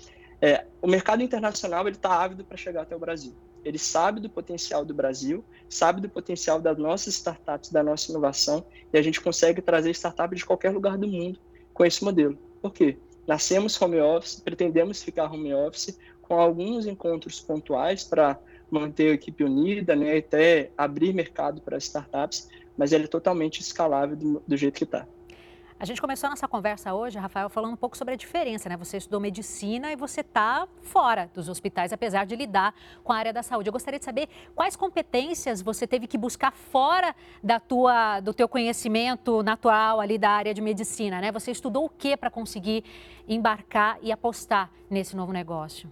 é, 0.42 0.66
o 0.82 0.88
mercado 0.88 1.22
internacional 1.22 1.88
ele 1.88 1.96
está 1.96 2.24
ávido 2.24 2.44
para 2.44 2.58
chegar 2.58 2.84
até 2.84 2.96
o 2.96 3.00
Brasil. 3.00 3.34
Ele 3.64 3.78
sabe 3.78 4.22
do 4.22 4.30
potencial 4.30 4.86
do 4.86 4.94
Brasil, 4.94 5.44
sabe 5.68 6.00
do 6.00 6.10
potencial 6.10 6.62
das 6.62 6.78
nossas 6.78 7.16
startups, 7.16 7.70
da 7.70 7.84
nossa 7.84 8.10
inovação, 8.10 8.66
e 8.94 8.98
a 8.98 9.02
gente 9.02 9.20
consegue 9.20 9.62
trazer 9.62 9.92
startups 9.92 10.40
de 10.40 10.46
qualquer 10.46 10.72
lugar 10.72 10.98
do 10.98 11.08
mundo 11.08 11.40
com 11.74 11.86
esse 11.86 12.04
modelo. 12.04 12.38
Por 12.62 12.72
quê? 12.72 12.98
Nascemos 13.28 13.80
home 13.82 14.00
office, 14.00 14.40
pretendemos 14.40 15.04
ficar 15.04 15.32
home 15.32 15.54
office, 15.54 15.98
com 16.22 16.40
alguns 16.40 16.86
encontros 16.86 17.40
pontuais 17.42 18.04
para 18.04 18.40
manter 18.72 19.12
a 19.12 19.14
equipe 19.14 19.44
unida, 19.44 19.96
né, 19.96 20.18
até 20.18 20.72
abrir 20.78 21.14
mercado 21.14 21.60
para 21.60 21.78
startups, 21.78 22.48
mas 22.78 22.92
ele 22.92 23.06
é 23.06 23.08
totalmente 23.08 23.60
escalável 23.60 24.16
do, 24.16 24.44
do 24.48 24.56
jeito 24.56 24.78
que 24.78 24.84
está. 24.84 25.08
A 25.82 25.86
gente 25.86 26.02
começou 26.02 26.28
a 26.28 26.32
nossa 26.32 26.46
conversa 26.46 26.94
hoje, 26.94 27.18
Rafael, 27.18 27.50
falando 27.50 27.72
um 27.72 27.78
pouco 27.78 27.98
sobre 27.98 28.14
a 28.14 28.18
diferença, 28.18 28.68
né? 28.68 28.76
Você 28.76 28.98
estudou 28.98 29.18
medicina 29.18 29.94
e 29.94 29.96
você 29.96 30.20
está 30.20 30.68
fora 30.82 31.32
dos 31.34 31.48
hospitais, 31.48 31.94
apesar 31.94 32.26
de 32.26 32.36
lidar 32.36 32.76
com 33.02 33.14
a 33.14 33.16
área 33.16 33.32
da 33.32 33.42
saúde. 33.42 33.70
Eu 33.70 33.72
gostaria 33.72 33.98
de 33.98 34.04
saber 34.04 34.28
quais 34.54 34.76
competências 34.76 35.62
você 35.62 35.88
teve 35.88 36.06
que 36.06 36.18
buscar 36.18 36.52
fora 36.52 37.16
da 37.42 37.62
tua, 37.62 38.20
do 38.20 38.34
teu 38.34 38.50
conhecimento 38.50 39.42
natural 39.42 40.02
ali 40.02 40.18
da 40.18 40.32
área 40.32 40.54
de 40.54 40.60
medicina, 40.60 41.22
né? 41.22 41.32
Você 41.32 41.52
estudou 41.52 41.86
o 41.86 41.90
que 41.90 42.18
para 42.18 42.30
conseguir 42.30 42.84
embarcar 43.26 44.00
e 44.02 44.12
apostar 44.12 44.70
nesse 44.90 45.16
novo 45.16 45.32
negócio? 45.32 45.90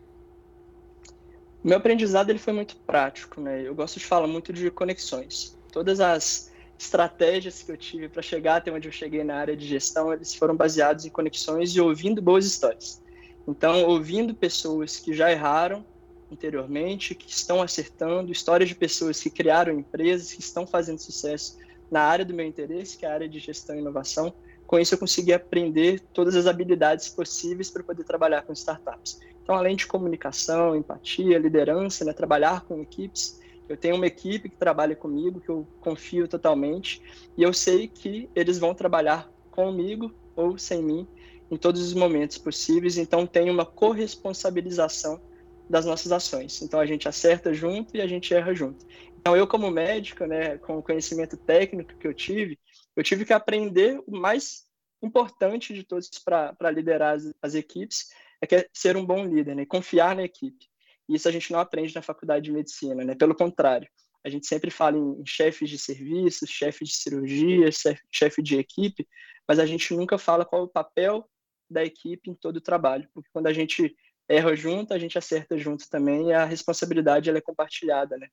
Meu 1.64 1.78
aprendizado 1.78 2.30
ele 2.30 2.40
foi 2.40 2.52
muito 2.52 2.76
prático, 2.76 3.40
né? 3.40 3.62
Eu 3.62 3.74
gosto 3.74 4.00
de 4.00 4.06
falar 4.06 4.28
muito 4.28 4.52
de 4.52 4.70
conexões. 4.70 5.58
Todas 5.72 6.02
as 6.02 6.52
estratégias 6.78 7.64
que 7.64 7.72
eu 7.72 7.78
tive 7.78 8.08
para 8.08 8.22
chegar 8.22 8.58
até 8.58 8.72
onde 8.72 8.88
eu 8.88 8.92
cheguei 8.92 9.24
na 9.24 9.36
área 9.36 9.56
de 9.56 9.66
gestão, 9.66 10.14
eles 10.14 10.36
foram 10.36 10.56
baseados 10.56 11.06
em 11.06 11.10
conexões 11.10 11.76
e 11.76 11.82
ouvindo 11.82 12.22
boas 12.22 12.46
histórias. 12.46 13.02
Então, 13.48 13.86
ouvindo 13.86 14.36
pessoas 14.36 14.98
que 14.98 15.14
já 15.14 15.32
erraram 15.32 15.86
anteriormente, 16.32 17.16
que 17.16 17.30
estão 17.30 17.62
acertando, 17.62 18.32
histórias 18.32 18.70
de 18.70 18.76
pessoas 18.76 19.22
que 19.22 19.30
criaram 19.30 19.80
empresas, 19.80 20.34
que 20.34 20.42
estão 20.42 20.68
fazendo 20.68 21.00
sucesso 21.00 21.58
na 21.90 22.02
área 22.02 22.26
do 22.26 22.34
meu 22.34 22.46
interesse, 22.46 22.98
que 22.98 23.06
é 23.06 23.10
a 23.10 23.14
área 23.14 23.30
de 23.30 23.40
gestão 23.40 23.76
e 23.76 23.80
inovação. 23.80 24.34
Com 24.66 24.78
isso, 24.78 24.94
eu 24.94 25.00
consegui 25.00 25.32
aprender 25.32 26.02
todas 26.14 26.36
as 26.36 26.46
habilidades 26.46 27.08
possíveis 27.08 27.72
para 27.72 27.82
poder 27.82 28.04
trabalhar 28.04 28.42
com 28.42 28.52
startups. 28.52 29.22
Então, 29.42 29.56
além 29.56 29.78
de 29.78 29.88
comunicação, 29.88 30.76
empatia, 30.76 31.40
liderança, 31.40 32.04
né, 32.04 32.12
trabalhar 32.12 32.66
com 32.66 32.82
equipes, 32.82 33.40
eu 33.68 33.78
tenho 33.78 33.96
uma 33.96 34.08
equipe 34.08 34.50
que 34.50 34.58
trabalha 34.58 34.96
comigo, 34.96 35.42
que 35.42 35.50
eu 35.50 35.68
confio 35.82 36.28
totalmente, 36.28 37.02
e 37.38 37.44
eu 37.44 37.54
sei 37.54 37.88
que 37.88 38.30
eles 38.36 38.58
vão 38.58 38.74
trabalhar 38.74 39.30
comigo 39.52 40.14
ou 40.36 40.58
sem 40.58 40.84
mim 40.84 41.08
em 41.50 41.58
todos 41.58 41.82
os 41.82 41.94
momentos 41.94 42.38
possíveis, 42.38 42.98
então 42.98 43.26
tem 43.26 43.50
uma 43.50 43.66
corresponsabilização 43.66 45.22
das 45.70 45.86
nossas 45.86 46.12
ações. 46.12 46.62
Então 46.62 46.80
a 46.80 46.86
gente 46.86 47.08
acerta 47.08 47.54
junto 47.54 47.96
e 47.96 48.02
a 48.02 48.08
gente 48.08 48.34
erra 48.34 48.54
junto. 48.54 48.86
Então 49.20 49.36
eu 49.36 49.48
como 49.48 49.70
médico, 49.72 50.26
né, 50.26 50.58
com 50.58 50.78
o 50.78 50.84
conhecimento 50.84 51.38
técnico 51.38 51.98
que 51.98 52.08
eu 52.08 52.14
tive, 52.14 52.60
eu 52.96 53.04
tive 53.04 53.26
que 53.26 53.34
aprender 53.34 54.02
o 54.06 54.18
mais 54.18 54.66
importante 55.02 55.74
de 55.74 55.84
todos 55.84 56.10
para 56.20 56.72
liderar 56.72 57.16
as, 57.16 57.34
as 57.42 57.56
equipes, 57.56 58.08
é 58.42 58.48
que 58.48 58.56
é 58.56 58.68
ser 58.74 58.98
um 58.98 59.06
bom 59.06 59.26
líder, 59.26 59.56
né? 59.56 59.66
Confiar 59.66 60.16
na 60.16 60.24
equipe. 60.24 60.68
Isso 61.08 61.28
a 61.28 61.32
gente 61.32 61.52
não 61.52 61.60
aprende 61.60 61.96
na 61.96 62.02
faculdade 62.02 62.46
de 62.46 62.52
medicina, 62.52 63.04
né? 63.04 63.16
Pelo 63.16 63.36
contrário, 63.36 63.88
a 64.24 64.30
gente 64.30 64.46
sempre 64.46 64.70
fala 64.70 64.98
em 64.98 65.26
chefes 65.26 65.70
de 65.70 65.78
serviços, 65.78 66.50
chefes 66.50 66.90
de 66.90 66.96
cirurgia, 66.96 67.70
chefe 68.12 68.42
de 68.42 68.58
equipe, 68.58 69.08
mas 69.48 69.60
a 69.60 69.66
gente 69.66 69.94
nunca 69.94 70.18
fala 70.18 70.46
qual 70.46 70.64
é 70.64 70.66
o 70.66 70.70
papel 70.70 71.30
da 71.70 71.84
equipe 71.84 72.30
em 72.30 72.34
todo 72.34 72.58
o 72.58 72.62
trabalho, 72.62 73.08
porque 73.14 73.30
quando 73.32 73.48
a 73.48 73.54
gente 73.54 73.96
erra 74.28 74.56
junto, 74.56 74.94
a 74.94 75.00
gente 75.00 75.18
acerta 75.18 75.58
junto 75.58 75.90
também, 75.90 76.30
e 76.30 76.34
a 76.34 76.44
responsabilidade 76.44 77.30
ela 77.30 77.38
é 77.38 77.42
compartilhada, 77.42 78.18
né? 78.18 78.28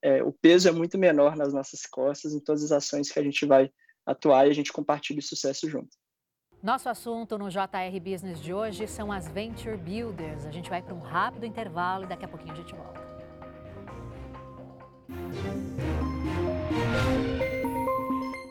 É, 0.00 0.22
o 0.22 0.32
peso 0.32 0.68
é 0.68 0.72
muito 0.72 0.96
menor 0.96 1.36
nas 1.36 1.52
nossas 1.52 1.84
costas 1.86 2.32
em 2.32 2.40
todas 2.40 2.62
as 2.64 2.72
ações 2.72 3.10
que 3.10 3.18
a 3.18 3.22
gente 3.22 3.44
vai 3.44 3.70
atuar 4.06 4.46
e 4.46 4.50
a 4.50 4.54
gente 4.54 4.72
compartilha 4.72 5.18
o 5.18 5.22
sucesso 5.22 5.68
junto. 5.68 5.96
Nosso 6.62 6.90
assunto 6.90 7.38
no 7.38 7.48
JR 7.48 7.98
Business 8.04 8.38
de 8.38 8.52
hoje 8.52 8.86
são 8.86 9.10
as 9.10 9.26
Venture 9.26 9.78
Builders. 9.78 10.44
A 10.44 10.50
gente 10.50 10.68
vai 10.68 10.82
para 10.82 10.94
um 10.94 11.00
rápido 11.00 11.46
intervalo 11.46 12.04
e 12.04 12.06
daqui 12.06 12.26
a 12.26 12.28
pouquinho 12.28 12.52
a 12.52 12.56
gente 12.56 12.74
volta. 12.74 13.00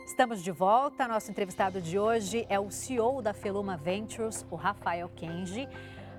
Estamos 0.04 0.42
de 0.42 0.50
volta. 0.50 1.06
Nosso 1.06 1.30
entrevistado 1.30 1.80
de 1.80 2.00
hoje 2.00 2.44
é 2.48 2.58
o 2.58 2.68
CEO 2.68 3.22
da 3.22 3.32
Feluma 3.32 3.76
Ventures, 3.76 4.44
o 4.50 4.56
Rafael 4.56 5.08
Kenji. 5.10 5.68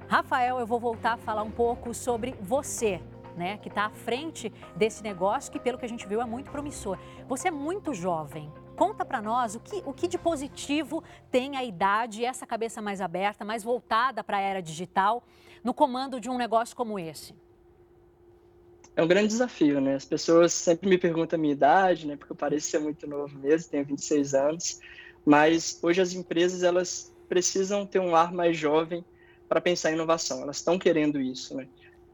Rafael, 0.07 0.60
eu 0.60 0.65
vou 0.65 0.79
voltar 0.79 1.15
a 1.15 1.17
falar 1.17 1.43
um 1.43 1.51
pouco 1.51 1.93
sobre 1.93 2.38
você, 2.39 3.01
né, 3.36 3.57
que 3.57 3.67
está 3.67 3.88
à 3.88 3.89
frente 3.89 4.50
desse 4.77 5.03
negócio 5.03 5.51
que, 5.51 5.60
pelo 5.60 5.77
que 5.77 5.83
a 5.83 5.89
gente 5.89 6.07
viu, 6.07 6.21
é 6.21 6.25
muito 6.25 6.51
promissor. 6.51 6.98
Você 7.27 7.50
é 7.50 7.51
muito 7.51 7.93
jovem, 7.93 8.50
Conta 8.81 9.05
para 9.05 9.21
nós 9.21 9.53
o 9.53 9.59
que, 9.59 9.83
o 9.85 9.93
que 9.93 10.07
de 10.07 10.17
positivo 10.17 11.03
tem 11.29 11.55
a 11.55 11.63
idade 11.63 12.25
essa 12.25 12.47
cabeça 12.47 12.81
mais 12.81 13.00
aberta, 13.00 13.45
mais 13.45 13.63
voltada 13.63 14.23
para 14.23 14.38
a 14.38 14.41
era 14.41 14.59
digital, 14.59 15.23
no 15.63 15.71
comando 15.71 16.19
de 16.19 16.31
um 16.31 16.35
negócio 16.35 16.75
como 16.75 16.97
esse? 16.97 17.35
É 18.95 19.03
um 19.03 19.07
grande 19.07 19.27
desafio, 19.27 19.79
né? 19.79 19.93
As 19.93 20.05
pessoas 20.05 20.51
sempre 20.51 20.89
me 20.89 20.97
perguntam 20.97 21.38
a 21.38 21.39
minha 21.39 21.53
idade, 21.53 22.07
né? 22.07 22.15
Porque 22.15 22.31
eu 22.31 22.35
pareço 22.35 22.71
ser 22.71 22.79
muito 22.79 23.05
novo 23.05 23.38
mesmo, 23.38 23.69
tenho 23.69 23.85
26 23.85 24.33
anos. 24.33 24.79
Mas 25.23 25.77
hoje 25.83 26.01
as 26.01 26.13
empresas, 26.13 26.63
elas 26.63 27.13
precisam 27.29 27.85
ter 27.85 28.00
um 28.00 28.15
ar 28.15 28.33
mais 28.33 28.57
jovem 28.57 29.05
para 29.47 29.61
pensar 29.61 29.91
em 29.91 29.93
inovação, 29.93 30.41
elas 30.41 30.57
estão 30.57 30.79
querendo 30.79 31.21
isso, 31.21 31.55
né? 31.55 31.67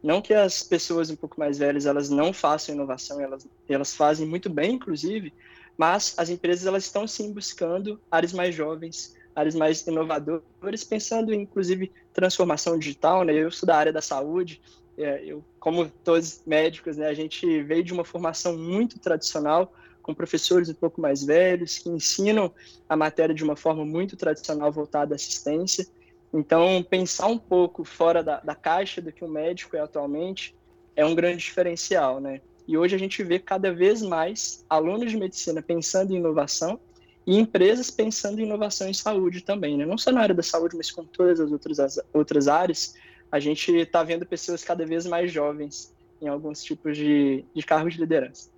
Não 0.04 0.22
que 0.22 0.34
as 0.34 0.64
pessoas 0.64 1.10
um 1.10 1.16
pouco 1.16 1.40
mais 1.40 1.58
velhas 1.58 1.86
elas 1.86 2.10
não 2.10 2.34
façam 2.34 2.76
inovação, 2.76 3.22
elas, 3.22 3.48
elas 3.70 3.96
fazem 3.96 4.28
muito 4.28 4.50
bem, 4.50 4.74
inclusive, 4.74 5.34
mas 5.78 6.16
as 6.18 6.30
empresas 6.30 6.66
elas 6.66 6.84
estão 6.84 7.08
sim 7.08 7.32
buscando 7.32 8.02
áreas 8.10 8.34
mais 8.34 8.56
jovens, 8.56 9.16
áreas 9.36 9.54
mais 9.54 9.86
inovadoras, 9.86 10.84
pensando 10.84 11.34
em, 11.34 11.42
inclusive, 11.42 11.92
transformação 12.12 12.80
digital, 12.80 13.24
né? 13.24 13.34
Eu 13.34 13.52
sou 13.52 13.68
da 13.68 13.78
área 13.78 13.94
da 13.94 14.02
saúde, 14.02 14.60
é, 14.98 15.24
eu, 15.24 15.46
como 15.60 15.88
todos 16.04 16.42
médicos, 16.46 16.98
né, 16.98 17.08
a 17.08 17.14
gente 17.14 17.62
veio 17.62 17.84
de 17.84 17.94
uma 17.94 18.04
formação 18.04 18.58
muito 18.58 18.98
tradicional, 18.98 19.72
com 20.02 20.14
professores 20.14 20.70
um 20.70 20.74
pouco 20.74 21.00
mais 21.00 21.24
velhos, 21.24 21.78
que 21.78 21.90
ensinam 21.90 22.52
a 22.90 22.96
matéria 22.96 23.36
de 23.36 23.44
uma 23.44 23.56
forma 23.56 23.86
muito 23.86 24.16
tradicional 24.16 24.72
voltada 24.72 25.14
à 25.14 25.16
assistência. 25.16 25.86
Então, 26.34 26.84
pensar 26.90 27.28
um 27.28 27.38
pouco 27.38 27.84
fora 27.84 28.24
da, 28.24 28.40
da 28.40 28.56
caixa 28.56 29.02
do 29.02 29.12
que 29.12 29.24
o 29.24 29.28
médico 29.28 29.76
é 29.76 29.82
atualmente 29.82 30.56
é 30.96 31.06
um 31.06 31.14
grande 31.14 31.38
diferencial, 31.38 32.20
né? 32.20 32.42
E 32.68 32.78
hoje 32.78 32.96
a 32.96 33.00
gente 33.00 33.24
vê 33.24 33.40
cada 33.40 33.72
vez 33.72 34.02
mais 34.02 34.66
alunos 34.70 35.10
de 35.10 35.18
medicina 35.18 35.62
pensando 35.62 36.12
em 36.12 36.18
inovação 36.18 36.80
e 37.26 37.38
empresas 37.38 37.90
pensando 37.90 38.40
em 38.40 38.46
inovação 38.46 38.90
em 38.90 38.94
saúde 38.94 39.42
também, 39.42 39.78
né? 39.78 39.86
Não 39.86 39.98
só 39.98 40.12
na 40.12 40.22
área 40.22 40.36
da 40.36 40.44
saúde, 40.44 40.76
mas 40.76 40.92
com 40.92 41.04
todas 41.04 41.40
as 41.40 41.52
outras, 41.52 41.80
as 41.80 42.00
outras 42.14 42.48
áreas. 42.48 42.96
A 43.32 43.40
gente 43.40 43.74
está 43.74 44.04
vendo 44.04 44.26
pessoas 44.26 44.64
cada 44.64 44.86
vez 44.86 45.06
mais 45.06 45.32
jovens 45.32 45.94
em 46.22 46.28
alguns 46.28 46.64
tipos 46.64 46.98
de, 46.98 47.46
de 47.54 47.64
cargos 47.64 47.94
de 47.94 48.00
liderança. 48.00 48.50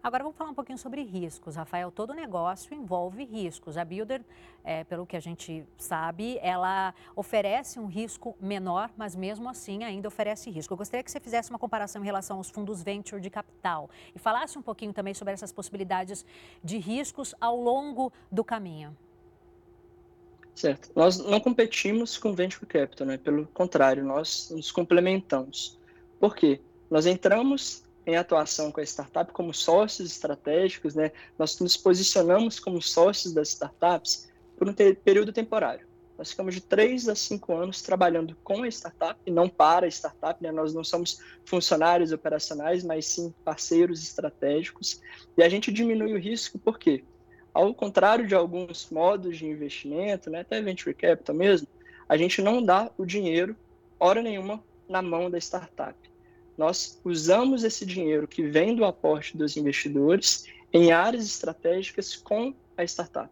Agora 0.00 0.22
vamos 0.22 0.38
falar 0.38 0.50
um 0.50 0.54
pouquinho 0.54 0.78
sobre 0.78 1.02
riscos. 1.02 1.56
Rafael, 1.56 1.90
todo 1.90 2.14
negócio 2.14 2.72
envolve 2.72 3.24
riscos. 3.24 3.76
A 3.76 3.84
Builder, 3.84 4.22
é, 4.62 4.84
pelo 4.84 5.04
que 5.04 5.16
a 5.16 5.20
gente 5.20 5.66
sabe, 5.76 6.38
ela 6.40 6.94
oferece 7.16 7.80
um 7.80 7.86
risco 7.86 8.36
menor, 8.40 8.90
mas 8.96 9.16
mesmo 9.16 9.48
assim 9.48 9.82
ainda 9.82 10.06
oferece 10.06 10.50
risco. 10.50 10.72
Eu 10.72 10.78
gostaria 10.78 11.02
que 11.02 11.10
você 11.10 11.18
fizesse 11.18 11.50
uma 11.50 11.58
comparação 11.58 12.00
em 12.00 12.04
relação 12.04 12.36
aos 12.36 12.48
fundos 12.48 12.80
venture 12.80 13.20
de 13.20 13.28
capital 13.28 13.90
e 14.14 14.18
falasse 14.20 14.56
um 14.56 14.62
pouquinho 14.62 14.92
também 14.92 15.14
sobre 15.14 15.34
essas 15.34 15.52
possibilidades 15.52 16.24
de 16.62 16.78
riscos 16.78 17.34
ao 17.40 17.56
longo 17.56 18.12
do 18.30 18.44
caminho. 18.44 18.96
Certo. 20.54 20.90
Nós 20.94 21.18
não 21.18 21.40
competimos 21.40 22.16
com 22.18 22.34
venture 22.34 22.66
capital, 22.66 23.06
né? 23.06 23.16
Pelo 23.16 23.46
contrário, 23.48 24.04
nós 24.04 24.50
nos 24.50 24.70
complementamos. 24.70 25.78
Por 26.20 26.36
quê? 26.36 26.60
Nós 26.88 27.04
entramos 27.04 27.87
em 28.08 28.16
atuação 28.16 28.72
com 28.72 28.80
a 28.80 28.84
startup 28.84 29.30
como 29.32 29.52
sócios 29.52 30.10
estratégicos, 30.10 30.94
né? 30.94 31.12
Nós 31.38 31.60
nos 31.60 31.76
posicionamos 31.76 32.58
como 32.58 32.80
sócios 32.80 33.34
das 33.34 33.50
startups 33.50 34.30
por 34.56 34.66
um 34.66 34.72
período 34.72 35.30
temporário. 35.30 35.86
Nós 36.16 36.30
ficamos 36.30 36.54
de 36.54 36.62
três 36.62 37.06
a 37.06 37.14
cinco 37.14 37.54
anos 37.54 37.82
trabalhando 37.82 38.34
com 38.42 38.62
a 38.62 38.68
startup, 38.68 39.20
e 39.26 39.30
não 39.30 39.46
para 39.46 39.84
a 39.84 39.90
startup, 39.90 40.42
né? 40.42 40.50
Nós 40.50 40.72
não 40.72 40.82
somos 40.82 41.20
funcionários 41.44 42.10
operacionais, 42.10 42.82
mas 42.82 43.04
sim 43.04 43.32
parceiros 43.44 44.02
estratégicos. 44.02 45.02
E 45.36 45.42
a 45.42 45.48
gente 45.50 45.70
diminui 45.70 46.14
o 46.14 46.18
risco, 46.18 46.58
por 46.58 46.78
quê? 46.78 47.04
Ao 47.52 47.74
contrário 47.74 48.26
de 48.26 48.34
alguns 48.34 48.88
modos 48.90 49.36
de 49.36 49.44
investimento, 49.44 50.30
né? 50.30 50.40
até 50.40 50.62
venture 50.62 50.94
capital 50.94 51.36
mesmo, 51.36 51.68
a 52.08 52.16
gente 52.16 52.40
não 52.40 52.64
dá 52.64 52.90
o 52.96 53.04
dinheiro, 53.04 53.54
hora 54.00 54.22
nenhuma, 54.22 54.64
na 54.88 55.02
mão 55.02 55.30
da 55.30 55.36
startup 55.36 55.94
nós 56.58 57.00
usamos 57.04 57.62
esse 57.62 57.86
dinheiro 57.86 58.26
que 58.26 58.42
vem 58.42 58.74
do 58.74 58.84
aporte 58.84 59.36
dos 59.36 59.56
investidores 59.56 60.44
em 60.72 60.90
áreas 60.90 61.24
estratégicas 61.24 62.16
com 62.16 62.52
a 62.76 62.82
startup. 62.82 63.30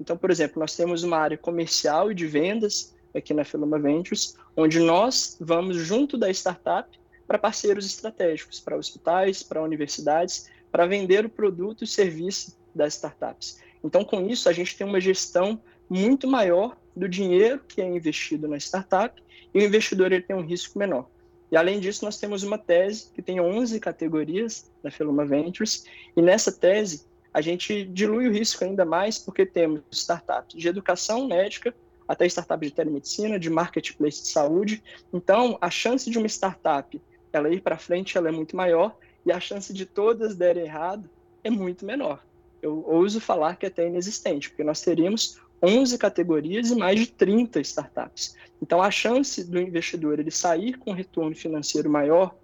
Então, 0.00 0.16
por 0.16 0.30
exemplo, 0.30 0.60
nós 0.60 0.76
temos 0.76 1.02
uma 1.02 1.18
área 1.18 1.36
comercial 1.36 2.12
e 2.12 2.14
de 2.14 2.26
vendas 2.26 2.94
aqui 3.14 3.34
na 3.34 3.44
Filoma 3.44 3.78
Ventures, 3.80 4.36
onde 4.56 4.78
nós 4.78 5.36
vamos 5.40 5.76
junto 5.76 6.16
da 6.16 6.30
startup 6.30 6.88
para 7.26 7.36
parceiros 7.36 7.84
estratégicos, 7.84 8.60
para 8.60 8.76
hospitais, 8.76 9.42
para 9.42 9.62
universidades, 9.62 10.48
para 10.70 10.86
vender 10.86 11.26
o 11.26 11.28
produto 11.28 11.82
e 11.82 11.86
serviço 11.86 12.56
das 12.74 12.94
startups. 12.94 13.60
Então, 13.82 14.04
com 14.04 14.26
isso, 14.28 14.48
a 14.48 14.52
gente 14.52 14.76
tem 14.76 14.86
uma 14.86 15.00
gestão 15.00 15.60
muito 15.90 16.28
maior 16.28 16.76
do 16.94 17.08
dinheiro 17.08 17.60
que 17.66 17.80
é 17.80 17.86
investido 17.86 18.46
na 18.46 18.56
startup 18.56 19.20
e 19.52 19.58
o 19.58 19.62
investidor 19.62 20.12
ele 20.12 20.22
tem 20.22 20.36
um 20.36 20.44
risco 20.44 20.78
menor. 20.78 21.08
E 21.50 21.56
além 21.56 21.80
disso, 21.80 22.04
nós 22.04 22.18
temos 22.18 22.42
uma 22.42 22.58
tese 22.58 23.10
que 23.14 23.22
tem 23.22 23.40
11 23.40 23.80
categorias 23.80 24.70
da 24.82 24.90
Feluma 24.90 25.24
Ventures, 25.24 25.84
e 26.16 26.22
nessa 26.22 26.52
tese 26.52 27.06
a 27.32 27.40
gente 27.40 27.84
dilui 27.84 28.26
o 28.26 28.32
risco 28.32 28.64
ainda 28.64 28.84
mais 28.84 29.18
porque 29.18 29.46
temos 29.46 29.82
startups 29.90 30.60
de 30.60 30.68
educação 30.68 31.26
médica, 31.26 31.74
até 32.06 32.26
startups 32.26 32.68
de 32.68 32.74
telemedicina, 32.74 33.38
de 33.38 33.50
marketplace 33.50 34.22
de 34.22 34.28
saúde. 34.28 34.82
Então, 35.12 35.58
a 35.60 35.70
chance 35.70 36.10
de 36.10 36.18
uma 36.18 36.26
startup 36.26 37.00
ela 37.32 37.50
ir 37.50 37.60
para 37.60 37.76
frente 37.76 38.16
ela 38.16 38.28
é 38.28 38.32
muito 38.32 38.56
maior 38.56 38.96
e 39.24 39.30
a 39.30 39.38
chance 39.38 39.72
de 39.72 39.84
todas 39.84 40.34
derem 40.34 40.64
errado 40.64 41.08
é 41.44 41.50
muito 41.50 41.84
menor. 41.84 42.24
Eu 42.60 42.84
ouso 42.88 43.20
falar 43.20 43.56
que 43.56 43.66
é 43.66 43.68
até 43.68 43.86
inexistente, 43.86 44.48
porque 44.48 44.64
nós 44.64 44.80
teríamos 44.80 45.40
11 45.62 45.98
categorias 45.98 46.70
e 46.70 46.76
mais 46.76 47.00
de 47.00 47.06
30 47.06 47.60
startups. 47.60 48.36
Então, 48.62 48.82
a 48.82 48.90
chance 48.90 49.44
do 49.44 49.60
investidor 49.60 50.18
ele 50.18 50.30
sair 50.30 50.78
com 50.78 50.90
um 50.90 50.94
retorno 50.94 51.34
financeiro 51.34 51.90
maior 51.90 52.34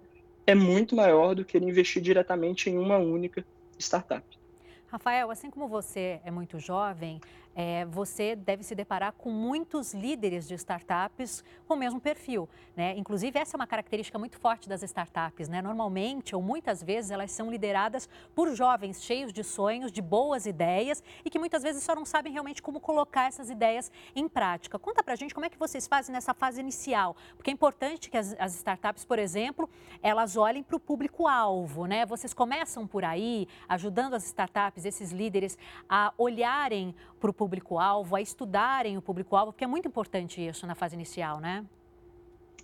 é 0.47 0.53
muito 0.53 0.95
maior 0.95 1.33
do 1.33 1.43
que 1.43 1.57
ele 1.57 1.65
investir 1.65 2.01
diretamente 2.01 2.69
em 2.69 2.77
uma 2.77 2.97
única 2.97 3.45
startup. 3.79 4.25
Rafael, 4.87 5.31
assim 5.31 5.49
como 5.49 5.67
você 5.67 6.21
é 6.23 6.31
muito 6.31 6.59
jovem, 6.59 7.19
é, 7.55 7.85
você 7.85 8.35
deve 8.35 8.63
se 8.63 8.75
deparar 8.75 9.13
com 9.13 9.31
muitos 9.31 9.93
líderes 9.93 10.47
de 10.47 10.53
startups 10.55 11.43
com 11.67 11.75
o 11.75 11.77
mesmo 11.77 12.01
perfil. 12.01 12.49
Né? 12.75 12.95
Inclusive, 12.97 13.39
essa 13.39 13.55
é 13.55 13.57
uma 13.57 13.65
característica 13.65 14.19
muito 14.19 14.37
forte 14.37 14.67
das 14.67 14.83
startups. 14.83 15.47
Né? 15.47 15.61
Normalmente, 15.61 16.35
ou 16.35 16.41
muitas 16.41 16.83
vezes, 16.83 17.11
elas 17.11 17.31
são 17.31 17.49
lideradas 17.49 18.09
por 18.35 18.53
jovens 18.53 19.01
cheios 19.01 19.31
de 19.31 19.43
sonhos, 19.43 19.91
de 19.91 20.01
boas 20.01 20.45
ideias 20.45 21.01
e 21.23 21.29
que 21.29 21.39
muitas 21.39 21.63
vezes 21.63 21.81
só 21.81 21.95
não 21.95 22.05
sabem 22.05 22.33
realmente 22.33 22.61
como 22.61 22.79
colocar 22.79 23.27
essas 23.27 23.49
ideias 23.49 23.89
em 24.13 24.27
prática. 24.27 24.77
Conta 24.77 25.01
pra 25.01 25.15
gente 25.15 25.33
como 25.33 25.45
é 25.45 25.49
que 25.49 25.57
vocês 25.57 25.87
fazem 25.87 26.13
nessa 26.13 26.33
fase 26.33 26.59
inicial, 26.59 27.15
porque 27.37 27.49
é 27.49 27.53
importante 27.53 28.09
que 28.09 28.17
as, 28.17 28.35
as 28.37 28.55
startups, 28.55 29.05
por 29.05 29.17
exemplo, 29.17 29.69
elas 30.03 30.35
olhem 30.35 30.61
para 30.61 30.75
o 30.75 30.79
público-alvo. 30.79 31.85
Né? 31.85 32.05
Vocês 32.05 32.33
começam 32.33 32.85
por 32.85 33.05
aí, 33.05 33.47
ajudando 33.69 34.13
as 34.15 34.25
startups, 34.25 34.83
esses 34.83 35.11
líderes, 35.11 35.57
a 35.87 36.13
olharem 36.17 36.93
para 37.19 37.29
o 37.29 37.33
público-alvo, 37.45 38.15
a 38.15 38.21
estudarem 38.21 38.97
o 38.97 39.01
público-alvo, 39.01 39.51
porque 39.51 39.63
é 39.63 39.67
muito 39.67 39.87
importante 39.87 40.43
isso 40.43 40.65
na 40.65 40.73
fase 40.73 40.95
inicial, 40.95 41.39
né? 41.39 41.63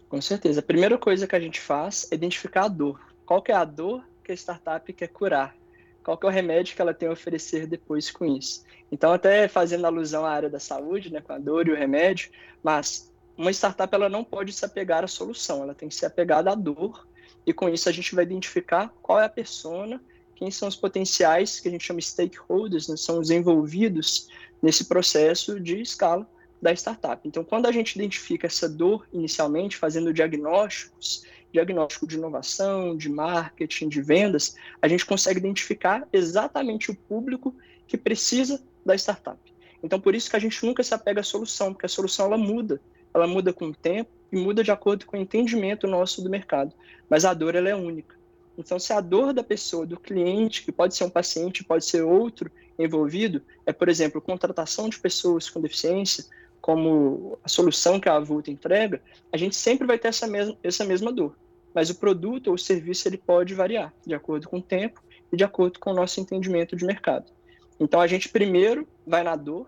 Com 0.09 0.19
certeza. 0.19 0.59
A 0.59 0.63
primeira 0.63 0.97
coisa 0.97 1.27
que 1.27 1.35
a 1.35 1.39
gente 1.39 1.61
faz 1.61 2.07
é 2.11 2.15
identificar 2.15 2.65
a 2.65 2.67
dor. 2.67 2.99
Qual 3.23 3.43
que 3.43 3.51
é 3.51 3.55
a 3.55 3.63
dor 3.63 4.03
que 4.23 4.31
a 4.31 4.35
startup 4.35 4.91
quer 4.91 5.07
curar? 5.09 5.55
Qual 6.03 6.17
que 6.17 6.25
é 6.25 6.29
o 6.29 6.31
remédio 6.31 6.75
que 6.75 6.81
ela 6.81 6.95
tem 6.95 7.07
a 7.07 7.11
oferecer 7.11 7.67
depois 7.67 8.09
com 8.09 8.25
isso? 8.25 8.63
Então, 8.91 9.13
até 9.13 9.47
fazendo 9.47 9.85
alusão 9.85 10.25
à 10.25 10.31
área 10.31 10.49
da 10.49 10.59
saúde, 10.59 11.13
né, 11.13 11.21
com 11.21 11.31
a 11.31 11.37
dor 11.37 11.67
e 11.67 11.71
o 11.71 11.75
remédio, 11.75 12.31
mas 12.63 13.13
uma 13.37 13.51
startup 13.51 13.93
ela 13.93 14.09
não 14.09 14.23
pode 14.23 14.51
se 14.51 14.65
apegar 14.65 15.03
à 15.03 15.07
solução, 15.07 15.61
ela 15.61 15.75
tem 15.75 15.89
que 15.89 15.95
ser 15.95 16.07
apegada 16.07 16.51
à 16.51 16.55
dor, 16.55 17.07
e 17.45 17.53
com 17.53 17.69
isso 17.69 17.87
a 17.87 17.91
gente 17.91 18.15
vai 18.15 18.23
identificar 18.23 18.91
qual 19.01 19.19
é 19.19 19.25
a 19.25 19.29
persona 19.29 20.01
quem 20.41 20.49
são 20.49 20.67
os 20.67 20.75
potenciais 20.75 21.59
que 21.59 21.67
a 21.67 21.71
gente 21.71 21.85
chama 21.85 22.01
stakeholders, 22.01 22.87
né, 22.87 22.97
são 22.97 23.19
os 23.19 23.29
envolvidos 23.29 24.27
nesse 24.61 24.85
processo 24.85 25.59
de 25.59 25.81
escala 25.81 26.27
da 26.61 26.71
startup. 26.73 27.27
Então, 27.27 27.43
quando 27.43 27.65
a 27.65 27.71
gente 27.71 27.95
identifica 27.95 28.47
essa 28.47 28.69
dor 28.69 29.07
inicialmente, 29.11 29.77
fazendo 29.77 30.13
diagnósticos, 30.13 31.25
diagnóstico 31.51 32.07
de 32.07 32.15
inovação, 32.15 32.95
de 32.95 33.09
marketing, 33.09 33.89
de 33.89 34.01
vendas, 34.01 34.55
a 34.81 34.87
gente 34.87 35.05
consegue 35.05 35.39
identificar 35.39 36.07
exatamente 36.13 36.91
o 36.91 36.95
público 36.95 37.53
que 37.87 37.97
precisa 37.97 38.63
da 38.85 38.95
startup. 38.95 39.39
Então, 39.83 39.99
por 39.99 40.13
isso 40.13 40.29
que 40.29 40.35
a 40.35 40.39
gente 40.39 40.63
nunca 40.65 40.83
se 40.83 40.93
apega 40.93 41.21
à 41.21 41.23
solução, 41.23 41.73
porque 41.73 41.87
a 41.87 41.89
solução 41.89 42.27
ela 42.27 42.37
muda, 42.37 42.79
ela 43.13 43.27
muda 43.27 43.51
com 43.51 43.65
o 43.65 43.73
tempo 43.73 44.09
e 44.31 44.37
muda 44.37 44.63
de 44.63 44.71
acordo 44.71 45.05
com 45.05 45.17
o 45.17 45.19
entendimento 45.19 45.87
nosso 45.87 46.21
do 46.21 46.29
mercado. 46.29 46.73
Mas 47.09 47.25
a 47.25 47.33
dor 47.33 47.55
ela 47.55 47.69
é 47.69 47.75
única. 47.75 48.15
Então, 48.57 48.77
se 48.77 48.93
a 48.93 49.01
dor 49.01 49.33
da 49.33 49.43
pessoa, 49.43 49.85
do 49.85 49.99
cliente, 49.99 50.63
que 50.63 50.71
pode 50.71 50.95
ser 50.95 51.03
um 51.03 51.09
paciente, 51.09 51.63
pode 51.63 51.83
ser 51.83 52.03
outro 52.03 52.51
envolvido, 52.77 53.41
é, 53.65 53.73
por 53.73 53.89
exemplo, 53.89 54.21
contratação 54.21 54.89
de 54.89 54.99
pessoas 54.99 55.49
com 55.49 55.61
deficiência, 55.61 56.25
como 56.61 57.39
a 57.43 57.49
solução 57.49 57.99
que 57.99 58.07
a 58.07 58.15
Avulta 58.15 58.51
entrega, 58.51 59.01
a 59.31 59.37
gente 59.37 59.55
sempre 59.55 59.87
vai 59.87 59.97
ter 59.97 60.09
essa 60.09 60.27
mesma, 60.27 60.57
essa 60.63 60.85
mesma 60.85 61.11
dor. 61.11 61.35
Mas 61.73 61.89
o 61.89 61.95
produto 61.95 62.47
ou 62.47 62.53
o 62.53 62.59
serviço 62.59 63.07
ele 63.07 63.17
pode 63.17 63.53
variar 63.53 63.93
de 64.05 64.13
acordo 64.13 64.47
com 64.47 64.57
o 64.59 64.61
tempo 64.61 65.01
e 65.31 65.37
de 65.37 65.43
acordo 65.43 65.79
com 65.79 65.91
o 65.91 65.93
nosso 65.93 66.19
entendimento 66.19 66.75
de 66.75 66.85
mercado. 66.85 67.31
Então, 67.79 67.99
a 67.99 68.07
gente 68.07 68.29
primeiro 68.29 68.87
vai 69.07 69.23
na 69.23 69.35
dor, 69.35 69.67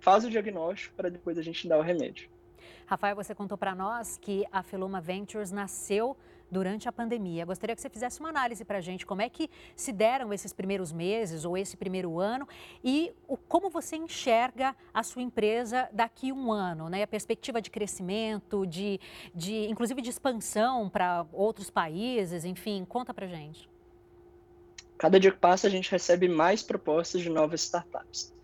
faz 0.00 0.24
o 0.24 0.30
diagnóstico 0.30 0.94
para 0.96 1.10
depois 1.10 1.36
a 1.36 1.42
gente 1.42 1.68
dar 1.68 1.78
o 1.78 1.82
remédio. 1.82 2.28
Rafael, 2.86 3.14
você 3.14 3.34
contou 3.34 3.58
para 3.58 3.74
nós 3.74 4.16
que 4.16 4.44
a 4.50 4.62
Feluma 4.62 5.00
Ventures 5.00 5.52
nasceu 5.52 6.16
durante 6.50 6.88
a 6.88 6.92
pandemia. 6.92 7.44
Gostaria 7.44 7.74
que 7.74 7.80
você 7.80 7.88
fizesse 7.88 8.20
uma 8.20 8.28
análise 8.28 8.64
para 8.64 8.78
a 8.78 8.80
gente, 8.80 9.06
como 9.06 9.22
é 9.22 9.28
que 9.28 9.48
se 9.76 9.92
deram 9.92 10.32
esses 10.32 10.52
primeiros 10.52 10.92
meses 10.92 11.44
ou 11.44 11.56
esse 11.56 11.76
primeiro 11.76 12.18
ano 12.18 12.48
e 12.82 13.12
o, 13.28 13.36
como 13.36 13.70
você 13.70 13.96
enxerga 13.96 14.74
a 14.92 15.02
sua 15.02 15.22
empresa 15.22 15.88
daqui 15.92 16.30
a 16.30 16.34
um 16.34 16.52
ano, 16.52 16.88
né? 16.88 17.02
A 17.02 17.06
perspectiva 17.06 17.60
de 17.60 17.70
crescimento, 17.70 18.66
de, 18.66 19.00
de 19.34 19.68
inclusive 19.68 20.02
de 20.02 20.10
expansão 20.10 20.88
para 20.88 21.26
outros 21.32 21.70
países, 21.70 22.44
enfim, 22.44 22.84
conta 22.84 23.14
para 23.14 23.26
gente. 23.26 23.68
Cada 24.98 25.18
dia 25.18 25.30
que 25.30 25.38
passa, 25.38 25.66
a 25.66 25.70
gente 25.70 25.90
recebe 25.90 26.28
mais 26.28 26.62
propostas 26.62 27.22
de 27.22 27.30
novas 27.30 27.62
startups. 27.62 28.34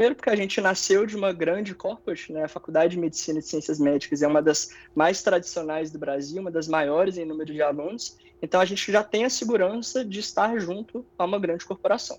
Primeiro 0.00 0.16
porque 0.16 0.30
a 0.30 0.34
gente 0.34 0.62
nasceu 0.62 1.04
de 1.04 1.14
uma 1.14 1.30
grande 1.30 1.74
corpus, 1.74 2.26
né? 2.30 2.44
A 2.44 2.48
Faculdade 2.48 2.92
de 2.92 2.98
Medicina 2.98 3.38
e 3.38 3.42
Ciências 3.42 3.78
Médicas 3.78 4.22
é 4.22 4.26
uma 4.26 4.40
das 4.40 4.70
mais 4.94 5.22
tradicionais 5.22 5.90
do 5.90 5.98
Brasil, 5.98 6.40
uma 6.40 6.50
das 6.50 6.66
maiores 6.66 7.18
em 7.18 7.26
número 7.26 7.52
de 7.52 7.60
alunos. 7.60 8.16
Então 8.40 8.62
a 8.62 8.64
gente 8.64 8.90
já 8.90 9.04
tem 9.04 9.26
a 9.26 9.28
segurança 9.28 10.02
de 10.02 10.18
estar 10.18 10.58
junto 10.58 11.04
a 11.18 11.26
uma 11.26 11.38
grande 11.38 11.66
corporação. 11.66 12.18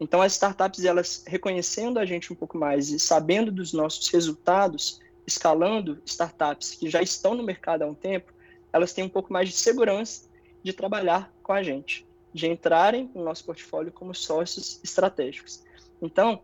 Então 0.00 0.20
as 0.20 0.32
startups, 0.32 0.84
elas 0.84 1.22
reconhecendo 1.24 2.00
a 2.00 2.04
gente 2.04 2.32
um 2.32 2.34
pouco 2.34 2.58
mais 2.58 2.88
e 2.88 2.98
sabendo 2.98 3.52
dos 3.52 3.72
nossos 3.72 4.08
resultados, 4.08 5.00
escalando 5.24 6.02
startups 6.04 6.72
que 6.72 6.90
já 6.90 7.00
estão 7.00 7.36
no 7.36 7.44
mercado 7.44 7.82
há 7.82 7.86
um 7.86 7.94
tempo, 7.94 8.32
elas 8.72 8.92
têm 8.92 9.04
um 9.04 9.08
pouco 9.08 9.32
mais 9.32 9.48
de 9.48 9.54
segurança 9.54 10.28
de 10.60 10.72
trabalhar 10.72 11.32
com 11.40 11.52
a 11.52 11.62
gente, 11.62 12.04
de 12.34 12.48
entrarem 12.48 13.08
no 13.14 13.22
nosso 13.22 13.44
portfólio 13.44 13.92
como 13.92 14.12
sócios 14.12 14.80
estratégicos. 14.82 15.62
Então, 16.02 16.40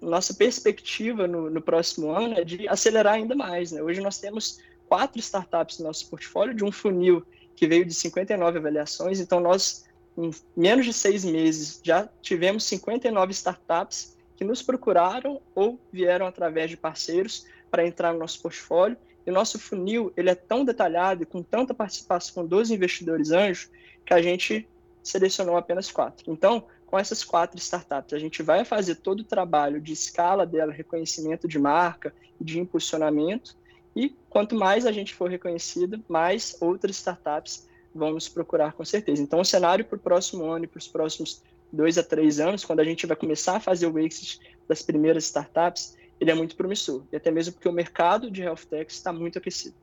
nossa 0.00 0.34
perspectiva 0.34 1.26
no, 1.26 1.48
no, 1.50 1.60
próximo 1.60 2.10
ano 2.10 2.38
é 2.38 2.44
de 2.44 2.68
acelerar 2.68 3.14
ainda 3.14 3.34
mais. 3.34 3.72
Né? 3.72 3.82
Hoje 3.82 4.00
nós 4.00 4.18
temos 4.18 4.60
quatro 4.88 5.18
startups 5.18 5.78
no 5.78 5.86
nosso 5.86 6.08
portfólio, 6.08 6.54
de 6.54 6.64
um 6.64 6.70
funil 6.70 7.24
que 7.56 7.66
veio 7.66 7.84
de 7.84 7.94
59 7.94 8.58
avaliações, 8.58 9.20
então 9.20 9.40
nós, 9.40 9.86
em 10.18 10.30
menos 10.56 10.84
de 10.84 10.92
seis 10.92 11.24
meses, 11.24 11.80
já 11.82 12.08
tivemos 12.20 12.64
59 12.64 13.32
startups 13.32 14.16
que 14.36 14.44
nos 14.44 14.62
procuraram 14.62 15.40
ou 15.54 15.78
vieram 15.92 16.26
através 16.26 16.70
de 16.70 16.76
parceiros 16.76 17.46
para 17.70 17.86
entrar 17.86 18.12
no 18.12 18.18
nosso 18.18 18.40
portfólio. 18.42 18.96
E 19.26 19.30
o 19.30 19.32
nosso 19.32 19.58
funil 19.58 20.12
ele 20.16 20.30
é 20.30 20.34
tão 20.34 20.64
detalhado 20.64 21.22
e 21.22 21.26
com 21.26 21.42
tanta 21.42 21.72
participação 21.72 22.44
12 22.44 22.74
investidores 22.74 23.30
anjos 23.30 23.70
que 24.04 24.12
a 24.12 24.20
gente 24.20 24.68
selecionou 25.02 25.56
apenas 25.56 25.90
quatro. 25.90 26.30
Então, 26.30 26.64
com 26.94 26.98
essas 27.00 27.24
quatro 27.24 27.58
startups. 27.58 28.14
A 28.14 28.20
gente 28.20 28.40
vai 28.40 28.64
fazer 28.64 28.94
todo 28.94 29.18
o 29.18 29.24
trabalho 29.24 29.80
de 29.80 29.92
escala 29.92 30.46
dela, 30.46 30.72
reconhecimento 30.72 31.48
de 31.48 31.58
marca, 31.58 32.14
de 32.40 32.60
impulsionamento, 32.60 33.56
e 33.96 34.10
quanto 34.30 34.54
mais 34.54 34.86
a 34.86 34.92
gente 34.92 35.12
for 35.12 35.28
reconhecido, 35.28 36.00
mais 36.08 36.56
outras 36.60 36.94
startups 36.94 37.68
vão 37.92 38.12
nos 38.12 38.28
procurar 38.28 38.74
com 38.74 38.84
certeza. 38.84 39.20
Então, 39.20 39.40
o 39.40 39.44
cenário 39.44 39.84
para 39.84 39.96
o 39.96 39.98
próximo 39.98 40.44
ano 40.44 40.66
e 40.66 40.68
para 40.68 40.78
os 40.78 40.86
próximos 40.86 41.42
dois 41.72 41.98
a 41.98 42.02
três 42.04 42.38
anos, 42.38 42.64
quando 42.64 42.78
a 42.78 42.84
gente 42.84 43.08
vai 43.08 43.16
começar 43.16 43.56
a 43.56 43.60
fazer 43.60 43.88
o 43.88 43.98
exit 43.98 44.38
das 44.68 44.80
primeiras 44.80 45.24
startups, 45.24 45.96
ele 46.20 46.30
é 46.30 46.34
muito 46.34 46.54
promissor. 46.54 47.02
E 47.10 47.16
até 47.16 47.28
mesmo 47.28 47.54
porque 47.54 47.68
o 47.68 47.72
mercado 47.72 48.30
de 48.30 48.40
health 48.40 48.66
tech 48.70 48.92
está 48.92 49.12
muito 49.12 49.36
aquecido. 49.36 49.74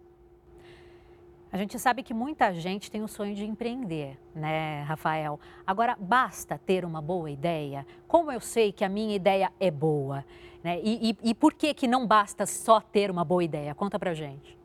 A 1.51 1.57
gente 1.57 1.77
sabe 1.77 2.01
que 2.01 2.13
muita 2.13 2.53
gente 2.53 2.89
tem 2.89 3.03
o 3.03 3.09
sonho 3.09 3.35
de 3.35 3.43
empreender, 3.43 4.17
né, 4.33 4.83
Rafael? 4.83 5.37
Agora, 5.67 5.97
basta 5.99 6.57
ter 6.57 6.85
uma 6.85 7.01
boa 7.01 7.29
ideia? 7.29 7.85
Como 8.07 8.31
eu 8.31 8.39
sei 8.39 8.71
que 8.71 8.85
a 8.85 8.89
minha 8.89 9.13
ideia 9.13 9.51
é 9.59 9.69
boa? 9.69 10.23
Né? 10.63 10.79
E, 10.81 11.09
e, 11.09 11.31
e 11.31 11.35
por 11.35 11.53
que, 11.53 11.73
que 11.73 11.89
não 11.89 12.07
basta 12.07 12.45
só 12.45 12.79
ter 12.79 13.11
uma 13.11 13.25
boa 13.25 13.43
ideia? 13.43 13.75
Conta 13.75 13.99
pra 13.99 14.13
gente. 14.13 14.57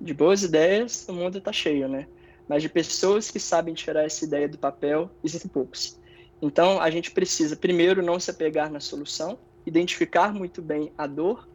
De 0.00 0.12
boas 0.12 0.42
ideias, 0.42 1.06
o 1.08 1.12
mundo 1.12 1.38
está 1.38 1.52
cheio, 1.52 1.88
né? 1.88 2.08
Mas 2.48 2.60
de 2.60 2.68
pessoas 2.68 3.30
que 3.30 3.38
sabem 3.38 3.72
tirar 3.72 4.04
essa 4.04 4.24
ideia 4.24 4.48
do 4.48 4.58
papel, 4.58 5.08
existem 5.22 5.48
poucos. 5.48 5.96
Então, 6.42 6.80
a 6.80 6.90
gente 6.90 7.12
precisa, 7.12 7.54
primeiro, 7.54 8.02
não 8.02 8.18
se 8.18 8.32
apegar 8.32 8.68
na 8.68 8.80
solução, 8.80 9.38
identificar 9.64 10.34
muito 10.34 10.60
bem 10.60 10.90
a 10.98 11.06
dor 11.06 11.48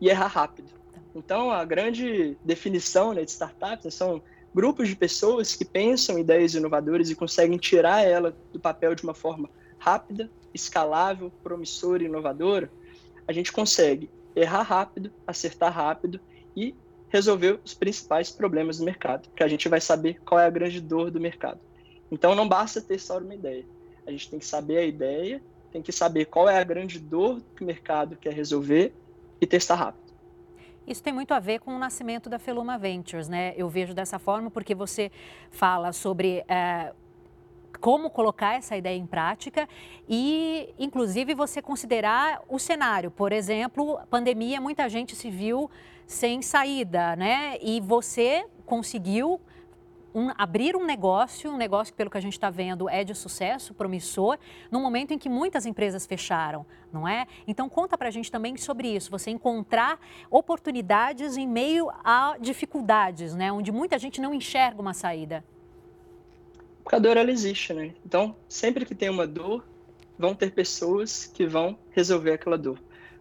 e 0.00 0.08
errar 0.08 0.28
rápido 0.28 0.79
então, 1.14 1.50
a 1.50 1.64
grande 1.64 2.36
definição 2.44 3.12
né, 3.12 3.24
de 3.24 3.30
startups 3.30 3.84
né, 3.84 3.90
são 3.90 4.22
grupos 4.54 4.88
de 4.88 4.96
pessoas 4.96 5.54
que 5.54 5.64
pensam 5.64 6.18
ideias 6.18 6.54
inovadoras 6.54 7.10
e 7.10 7.14
conseguem 7.14 7.58
tirar 7.58 8.04
ela 8.04 8.34
do 8.52 8.60
papel 8.60 8.94
de 8.94 9.02
uma 9.02 9.14
forma 9.14 9.48
rápida, 9.78 10.30
escalável, 10.54 11.32
promissora 11.42 12.02
e 12.02 12.06
inovadora. 12.06 12.70
A 13.26 13.32
gente 13.32 13.52
consegue 13.52 14.10
errar 14.34 14.62
rápido, 14.62 15.10
acertar 15.26 15.72
rápido 15.72 16.20
e 16.56 16.74
resolver 17.08 17.58
os 17.64 17.74
principais 17.74 18.30
problemas 18.30 18.78
do 18.78 18.84
mercado, 18.84 19.28
porque 19.28 19.42
a 19.42 19.48
gente 19.48 19.68
vai 19.68 19.80
saber 19.80 20.20
qual 20.24 20.40
é 20.40 20.46
a 20.46 20.50
grande 20.50 20.80
dor 20.80 21.10
do 21.10 21.20
mercado. 21.20 21.58
Então, 22.10 22.34
não 22.34 22.48
basta 22.48 22.80
ter 22.80 22.98
só 22.98 23.18
uma 23.18 23.34
ideia. 23.34 23.64
A 24.06 24.10
gente 24.10 24.30
tem 24.30 24.38
que 24.38 24.46
saber 24.46 24.78
a 24.78 24.84
ideia, 24.84 25.42
tem 25.72 25.82
que 25.82 25.92
saber 25.92 26.26
qual 26.26 26.48
é 26.48 26.58
a 26.58 26.64
grande 26.64 26.98
dor 26.98 27.40
que 27.56 27.62
o 27.62 27.66
mercado 27.66 28.16
quer 28.16 28.32
resolver 28.32 28.92
e 29.40 29.46
testar 29.46 29.76
rápido. 29.76 30.09
Isso 30.86 31.02
tem 31.02 31.12
muito 31.12 31.32
a 31.32 31.38
ver 31.38 31.60
com 31.60 31.74
o 31.74 31.78
nascimento 31.78 32.28
da 32.28 32.38
Feluma 32.38 32.76
Ventures, 32.78 33.28
né? 33.28 33.54
Eu 33.56 33.68
vejo 33.68 33.94
dessa 33.94 34.18
forma 34.18 34.50
porque 34.50 34.74
você 34.74 35.10
fala 35.50 35.92
sobre 35.92 36.44
é, 36.48 36.92
como 37.80 38.10
colocar 38.10 38.54
essa 38.54 38.76
ideia 38.76 38.96
em 38.96 39.06
prática 39.06 39.68
e, 40.08 40.74
inclusive, 40.78 41.34
você 41.34 41.62
considerar 41.62 42.42
o 42.48 42.58
cenário. 42.58 43.10
Por 43.10 43.32
exemplo, 43.32 44.00
pandemia, 44.10 44.60
muita 44.60 44.88
gente 44.88 45.14
se 45.14 45.30
viu 45.30 45.70
sem 46.06 46.42
saída, 46.42 47.14
né? 47.14 47.56
E 47.62 47.80
você 47.80 48.44
conseguiu 48.66 49.40
um, 50.14 50.30
abrir 50.36 50.76
um 50.76 50.84
negócio, 50.84 51.50
um 51.50 51.56
negócio 51.56 51.92
que, 51.92 51.96
pelo 51.96 52.10
que 52.10 52.18
a 52.18 52.20
gente 52.20 52.32
está 52.32 52.50
vendo, 52.50 52.88
é 52.88 53.04
de 53.04 53.14
sucesso, 53.14 53.74
promissor, 53.74 54.38
no 54.70 54.80
momento 54.80 55.12
em 55.12 55.18
que 55.18 55.28
muitas 55.28 55.66
empresas 55.66 56.06
fecharam, 56.06 56.66
não 56.92 57.06
é? 57.06 57.26
Então, 57.46 57.68
conta 57.68 57.96
para 57.96 58.08
a 58.08 58.10
gente 58.10 58.30
também 58.30 58.56
sobre 58.56 58.88
isso, 58.88 59.10
você 59.10 59.30
encontrar 59.30 59.98
oportunidades 60.30 61.36
em 61.36 61.46
meio 61.46 61.90
a 62.04 62.36
dificuldades, 62.40 63.34
né? 63.34 63.52
Onde 63.52 63.72
muita 63.72 63.98
gente 63.98 64.20
não 64.20 64.34
enxerga 64.34 64.80
uma 64.80 64.94
saída. 64.94 65.44
Porque 66.82 66.96
a 66.96 66.98
dor, 66.98 67.16
ela 67.16 67.30
existe, 67.30 67.72
né? 67.72 67.94
Então, 68.04 68.34
sempre 68.48 68.84
que 68.84 68.94
tem 68.94 69.08
uma 69.08 69.26
dor, 69.26 69.64
vão 70.18 70.34
ter 70.34 70.50
pessoas 70.52 71.26
que 71.26 71.46
vão 71.46 71.78
resolver 71.90 72.32
aquela 72.32 72.58
dor 72.58 72.78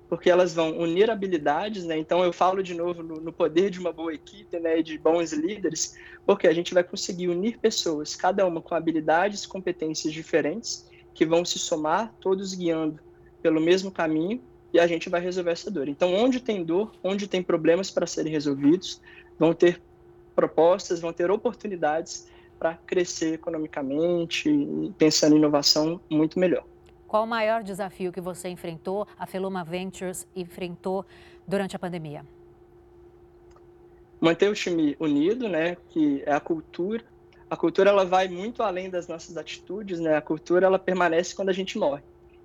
porque 0.09 0.29
elas 0.29 0.55
vão 0.55 0.75
unir 0.79 1.11
habilidades, 1.11 1.85
né? 1.85 1.95
Então 1.95 2.23
eu 2.23 2.33
falo 2.33 2.63
de 2.63 2.73
novo 2.73 3.03
no, 3.03 3.21
no, 3.21 3.31
poder 3.31 3.69
de 3.69 3.79
uma 3.79 3.93
boa 3.93 4.11
equipe, 4.11 4.59
né, 4.59 4.81
de 4.81 4.97
bons 4.97 5.31
líderes, 5.31 5.95
porque 6.25 6.47
a 6.47 6.53
gente 6.53 6.73
vai 6.73 6.83
conseguir 6.83 7.27
unir 7.27 7.59
pessoas, 7.59 8.15
cada 8.15 8.45
uma 8.45 8.59
com 8.59 8.73
habilidades, 8.73 9.45
competências 9.45 10.11
diferentes, 10.11 10.89
que 11.13 11.25
vão 11.25 11.45
se 11.45 11.59
somar, 11.59 12.11
todos 12.19 12.55
guiando 12.55 12.99
pelo 13.41 13.61
mesmo 13.61 13.91
caminho, 13.91 14.41
e 14.73 14.79
a 14.79 14.87
gente 14.87 15.09
vai 15.09 15.21
resolver 15.21 15.51
essa 15.51 15.69
dor. 15.69 15.87
Então, 15.87 16.13
onde 16.13 16.39
tem 16.39 16.63
dor, 16.63 16.91
onde 17.03 17.27
tem 17.27 17.41
problemas 17.43 17.91
para 17.91 18.07
serem 18.07 18.31
resolvidos, 18.31 19.01
vão 19.37 19.53
ter 19.53 19.81
propostas, 20.35 20.99
vão 20.99 21.13
ter 21.13 21.29
oportunidades 21.29 22.27
para 22.57 22.75
crescer 22.75 23.35
economicamente, 23.35 24.49
pensando 24.97 25.35
em 25.35 25.39
inovação 25.39 25.99
muito 26.09 26.39
melhor. 26.39 26.65
Qual 27.09 27.23
o 27.23 27.27
maior 27.27 27.63
desafio 27.63 28.11
que 28.11 28.21
você 28.21 28.49
enfrentou, 28.49 29.07
a 29.17 29.25
Feluma 29.25 29.63
Ventures 29.63 30.27
enfrentou 30.35 31.03
durante 31.47 31.75
a 31.75 31.79
pandemia? 31.79 32.23
Manter 34.21 34.47
o 34.47 34.53
time 34.53 34.95
unido, 34.99 35.49
né, 35.49 35.75
que 35.89 36.21
é 36.23 36.31
a 36.31 36.39
cultura. 36.39 37.03
A 37.49 37.57
cultura 37.57 37.89
ela 37.89 38.05
vai 38.05 38.27
muito 38.27 38.61
além 38.61 38.91
das 38.91 39.07
nossas 39.07 39.37
atitudes, 39.37 39.99
né? 39.99 40.15
A 40.15 40.21
cultura 40.21 40.67
ela 40.67 40.77
permanece 40.77 41.35
quando 41.35 41.49
a 41.49 41.53
gente 41.53 41.79
morre. 41.79 42.03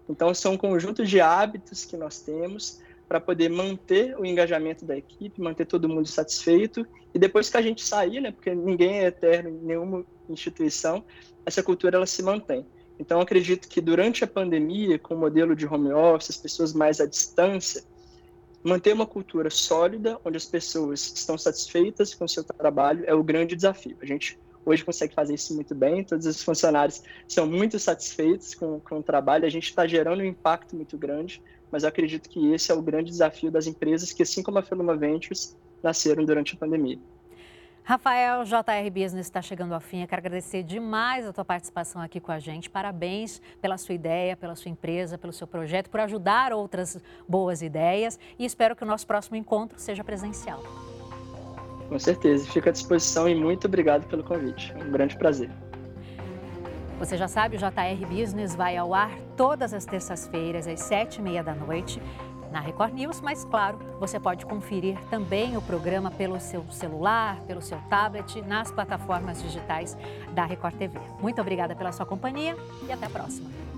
Então 0.09 0.33
são 0.33 0.55
um 0.55 0.57
conjunto 0.57 1.05
de 1.05 1.20
hábitos 1.20 1.85
que 1.85 1.94
nós 1.94 2.20
temos 2.20 2.81
para 3.07 3.20
poder 3.20 3.50
manter 3.50 4.18
o 4.18 4.24
engajamento 4.24 4.83
da 4.87 4.96
equipe, 4.96 5.42
manter 5.42 5.66
todo 5.66 5.90
mundo 5.90 6.09
satisfeito 6.09 6.87
e 7.12 7.18
depois 7.18 7.50
que 7.50 7.59
a 7.59 7.62
gente 7.62 7.85
sair, 7.85 8.18
né, 8.22 8.33
porque 8.33 8.55
ninguém 8.55 9.00
é 9.00 9.09
eterno 9.09 9.50
em 9.50 9.59
nenhuma 9.59 10.07
instituição, 10.27 11.05
essa 11.44 11.62
cultura 11.62 11.98
ela 11.98 12.07
se 12.07 12.22
mantém. 12.22 12.64
Então, 12.99 13.21
acredito 13.21 13.69
que 13.69 13.81
durante 13.81 14.23
a 14.23 14.27
pandemia, 14.27 14.99
com 14.99 15.15
o 15.15 15.19
modelo 15.19 15.57
de 15.57 15.67
home 15.67 15.93
office, 15.93 16.31
as 16.31 16.37
pessoas 16.37 16.73
mais 16.73 17.01
à 17.01 17.07
distância, 17.07 17.83
manter 18.63 18.95
uma 18.95 19.07
cultura 19.07 19.51
sólida, 19.51 20.19
onde 20.25 20.37
as 20.37 20.47
pessoas 20.47 21.13
estão 21.15 21.37
satisfeitas 21.37 22.15
com 22.15 22.25
o 22.25 22.29
seu 22.29 22.45
trabalho, 22.45 23.05
é 23.07 23.15
o 23.15 23.23
grande 23.23 23.55
desafio. 23.55 23.97
A 24.01 24.07
gente 24.07 24.39
hoje 24.65 24.85
consegue 24.85 25.15
fazer 25.15 25.35
isso 25.35 25.55
muito 25.55 25.75
bem, 25.75 26.03
todos 26.03 26.25
os 26.25 26.43
funcionários 26.43 27.03
são 27.29 27.47
muito 27.47 27.79
satisfeitos 27.79 28.55
com, 28.55 28.81
com 28.81 29.01
o 29.01 29.03
trabalho, 29.03 29.45
a 29.45 29.51
gente 29.51 29.65
está 29.65 29.87
gerando 29.87 30.21
um 30.21 30.25
impacto 30.25 30.75
muito 30.75 30.97
grande, 30.97 31.43
mas 31.71 31.85
acredito 31.85 32.29
que 32.29 32.53
esse 32.53 32.73
é 32.73 32.75
o 32.75 32.81
grande 32.81 33.11
desafio 33.11 33.51
das 33.51 33.67
empresas 33.67 34.13
que, 34.13 34.23
assim 34.23 34.43
como 34.43 34.59
a 34.59 34.63
Feluma 34.63 34.97
Ventures, 34.97 35.57
nasceram 35.83 36.25
durante 36.25 36.55
a 36.55 36.59
pandemia. 36.59 36.99
Rafael, 37.87 38.44
JR 38.44 38.90
Business 38.90 39.27
está 39.27 39.42
chegando 39.42 39.75
ao 39.75 39.81
fim. 39.81 40.01
Eu 40.01 40.09
quero 40.09 40.20
agradecer 40.20 40.62
demais 40.62 41.27
a 41.27 41.35
tua 41.35 41.44
participação 41.44 42.01
aqui 42.01 42.18
com 42.18 42.33
a 42.33 42.38
gente. 42.38 42.70
Parabéns 42.70 43.42
pela 43.61 43.77
sua 43.77 43.94
ideia, 43.94 44.35
pela 44.35 44.57
sua 44.57 44.70
empresa, 44.70 45.18
pelo 45.18 45.35
seu 45.35 45.47
projeto, 45.47 45.90
por 45.90 46.01
ajudar 46.01 46.51
outras 46.55 46.99
boas 47.29 47.61
ideias. 47.61 48.18
E 48.38 48.47
espero 48.47 48.75
que 48.75 48.83
o 48.83 48.87
nosso 48.87 49.07
próximo 49.07 49.37
encontro 49.37 49.79
seja 49.79 50.03
presencial. 50.03 50.64
Com 51.87 51.99
certeza, 51.99 52.51
fico 52.51 52.70
à 52.70 52.73
disposição 52.73 53.29
e 53.29 53.35
muito 53.35 53.66
obrigado 53.66 54.07
pelo 54.09 54.25
convite. 54.25 54.73
É 54.73 54.83
um 54.83 54.90
grande 54.90 55.18
prazer. 55.18 55.51
Você 56.99 57.18
já 57.18 57.29
sabe, 57.29 57.57
o 57.57 57.59
JR 57.59 58.07
Business 58.09 58.55
vai 58.55 58.79
ao 58.79 58.94
ar 58.94 59.11
todas 59.37 59.75
as 59.75 59.85
terças-feiras, 59.85 60.66
às 60.66 60.81
sete 60.81 61.18
e 61.18 61.23
meia 61.23 61.44
da 61.44 61.55
noite, 61.55 62.01
na 62.55 62.61
Record 62.61 62.95
News, 62.95 63.21
mas 63.21 63.45
claro, 63.45 63.77
você 63.99 64.21
pode 64.21 64.47
conferir 64.47 64.97
também 65.11 65.57
o 65.57 65.61
programa 65.61 66.09
pelo 66.09 66.38
seu 66.38 66.64
celular, 66.71 67.40
pelo 67.49 67.61
seu 67.61 67.79
tablet, 67.90 68.40
nas 68.43 68.71
plataformas 68.71 69.43
digitais 69.43 69.99
da 70.33 70.45
Record 70.45 70.77
TV. 70.77 71.01
Muito 71.21 71.40
obrigada 71.40 71.75
pela 71.75 71.90
sua 71.90 72.07
companhia 72.07 72.57
e 72.87 72.93
até 72.93 73.07
a 73.07 73.11
próxima. 73.11 73.74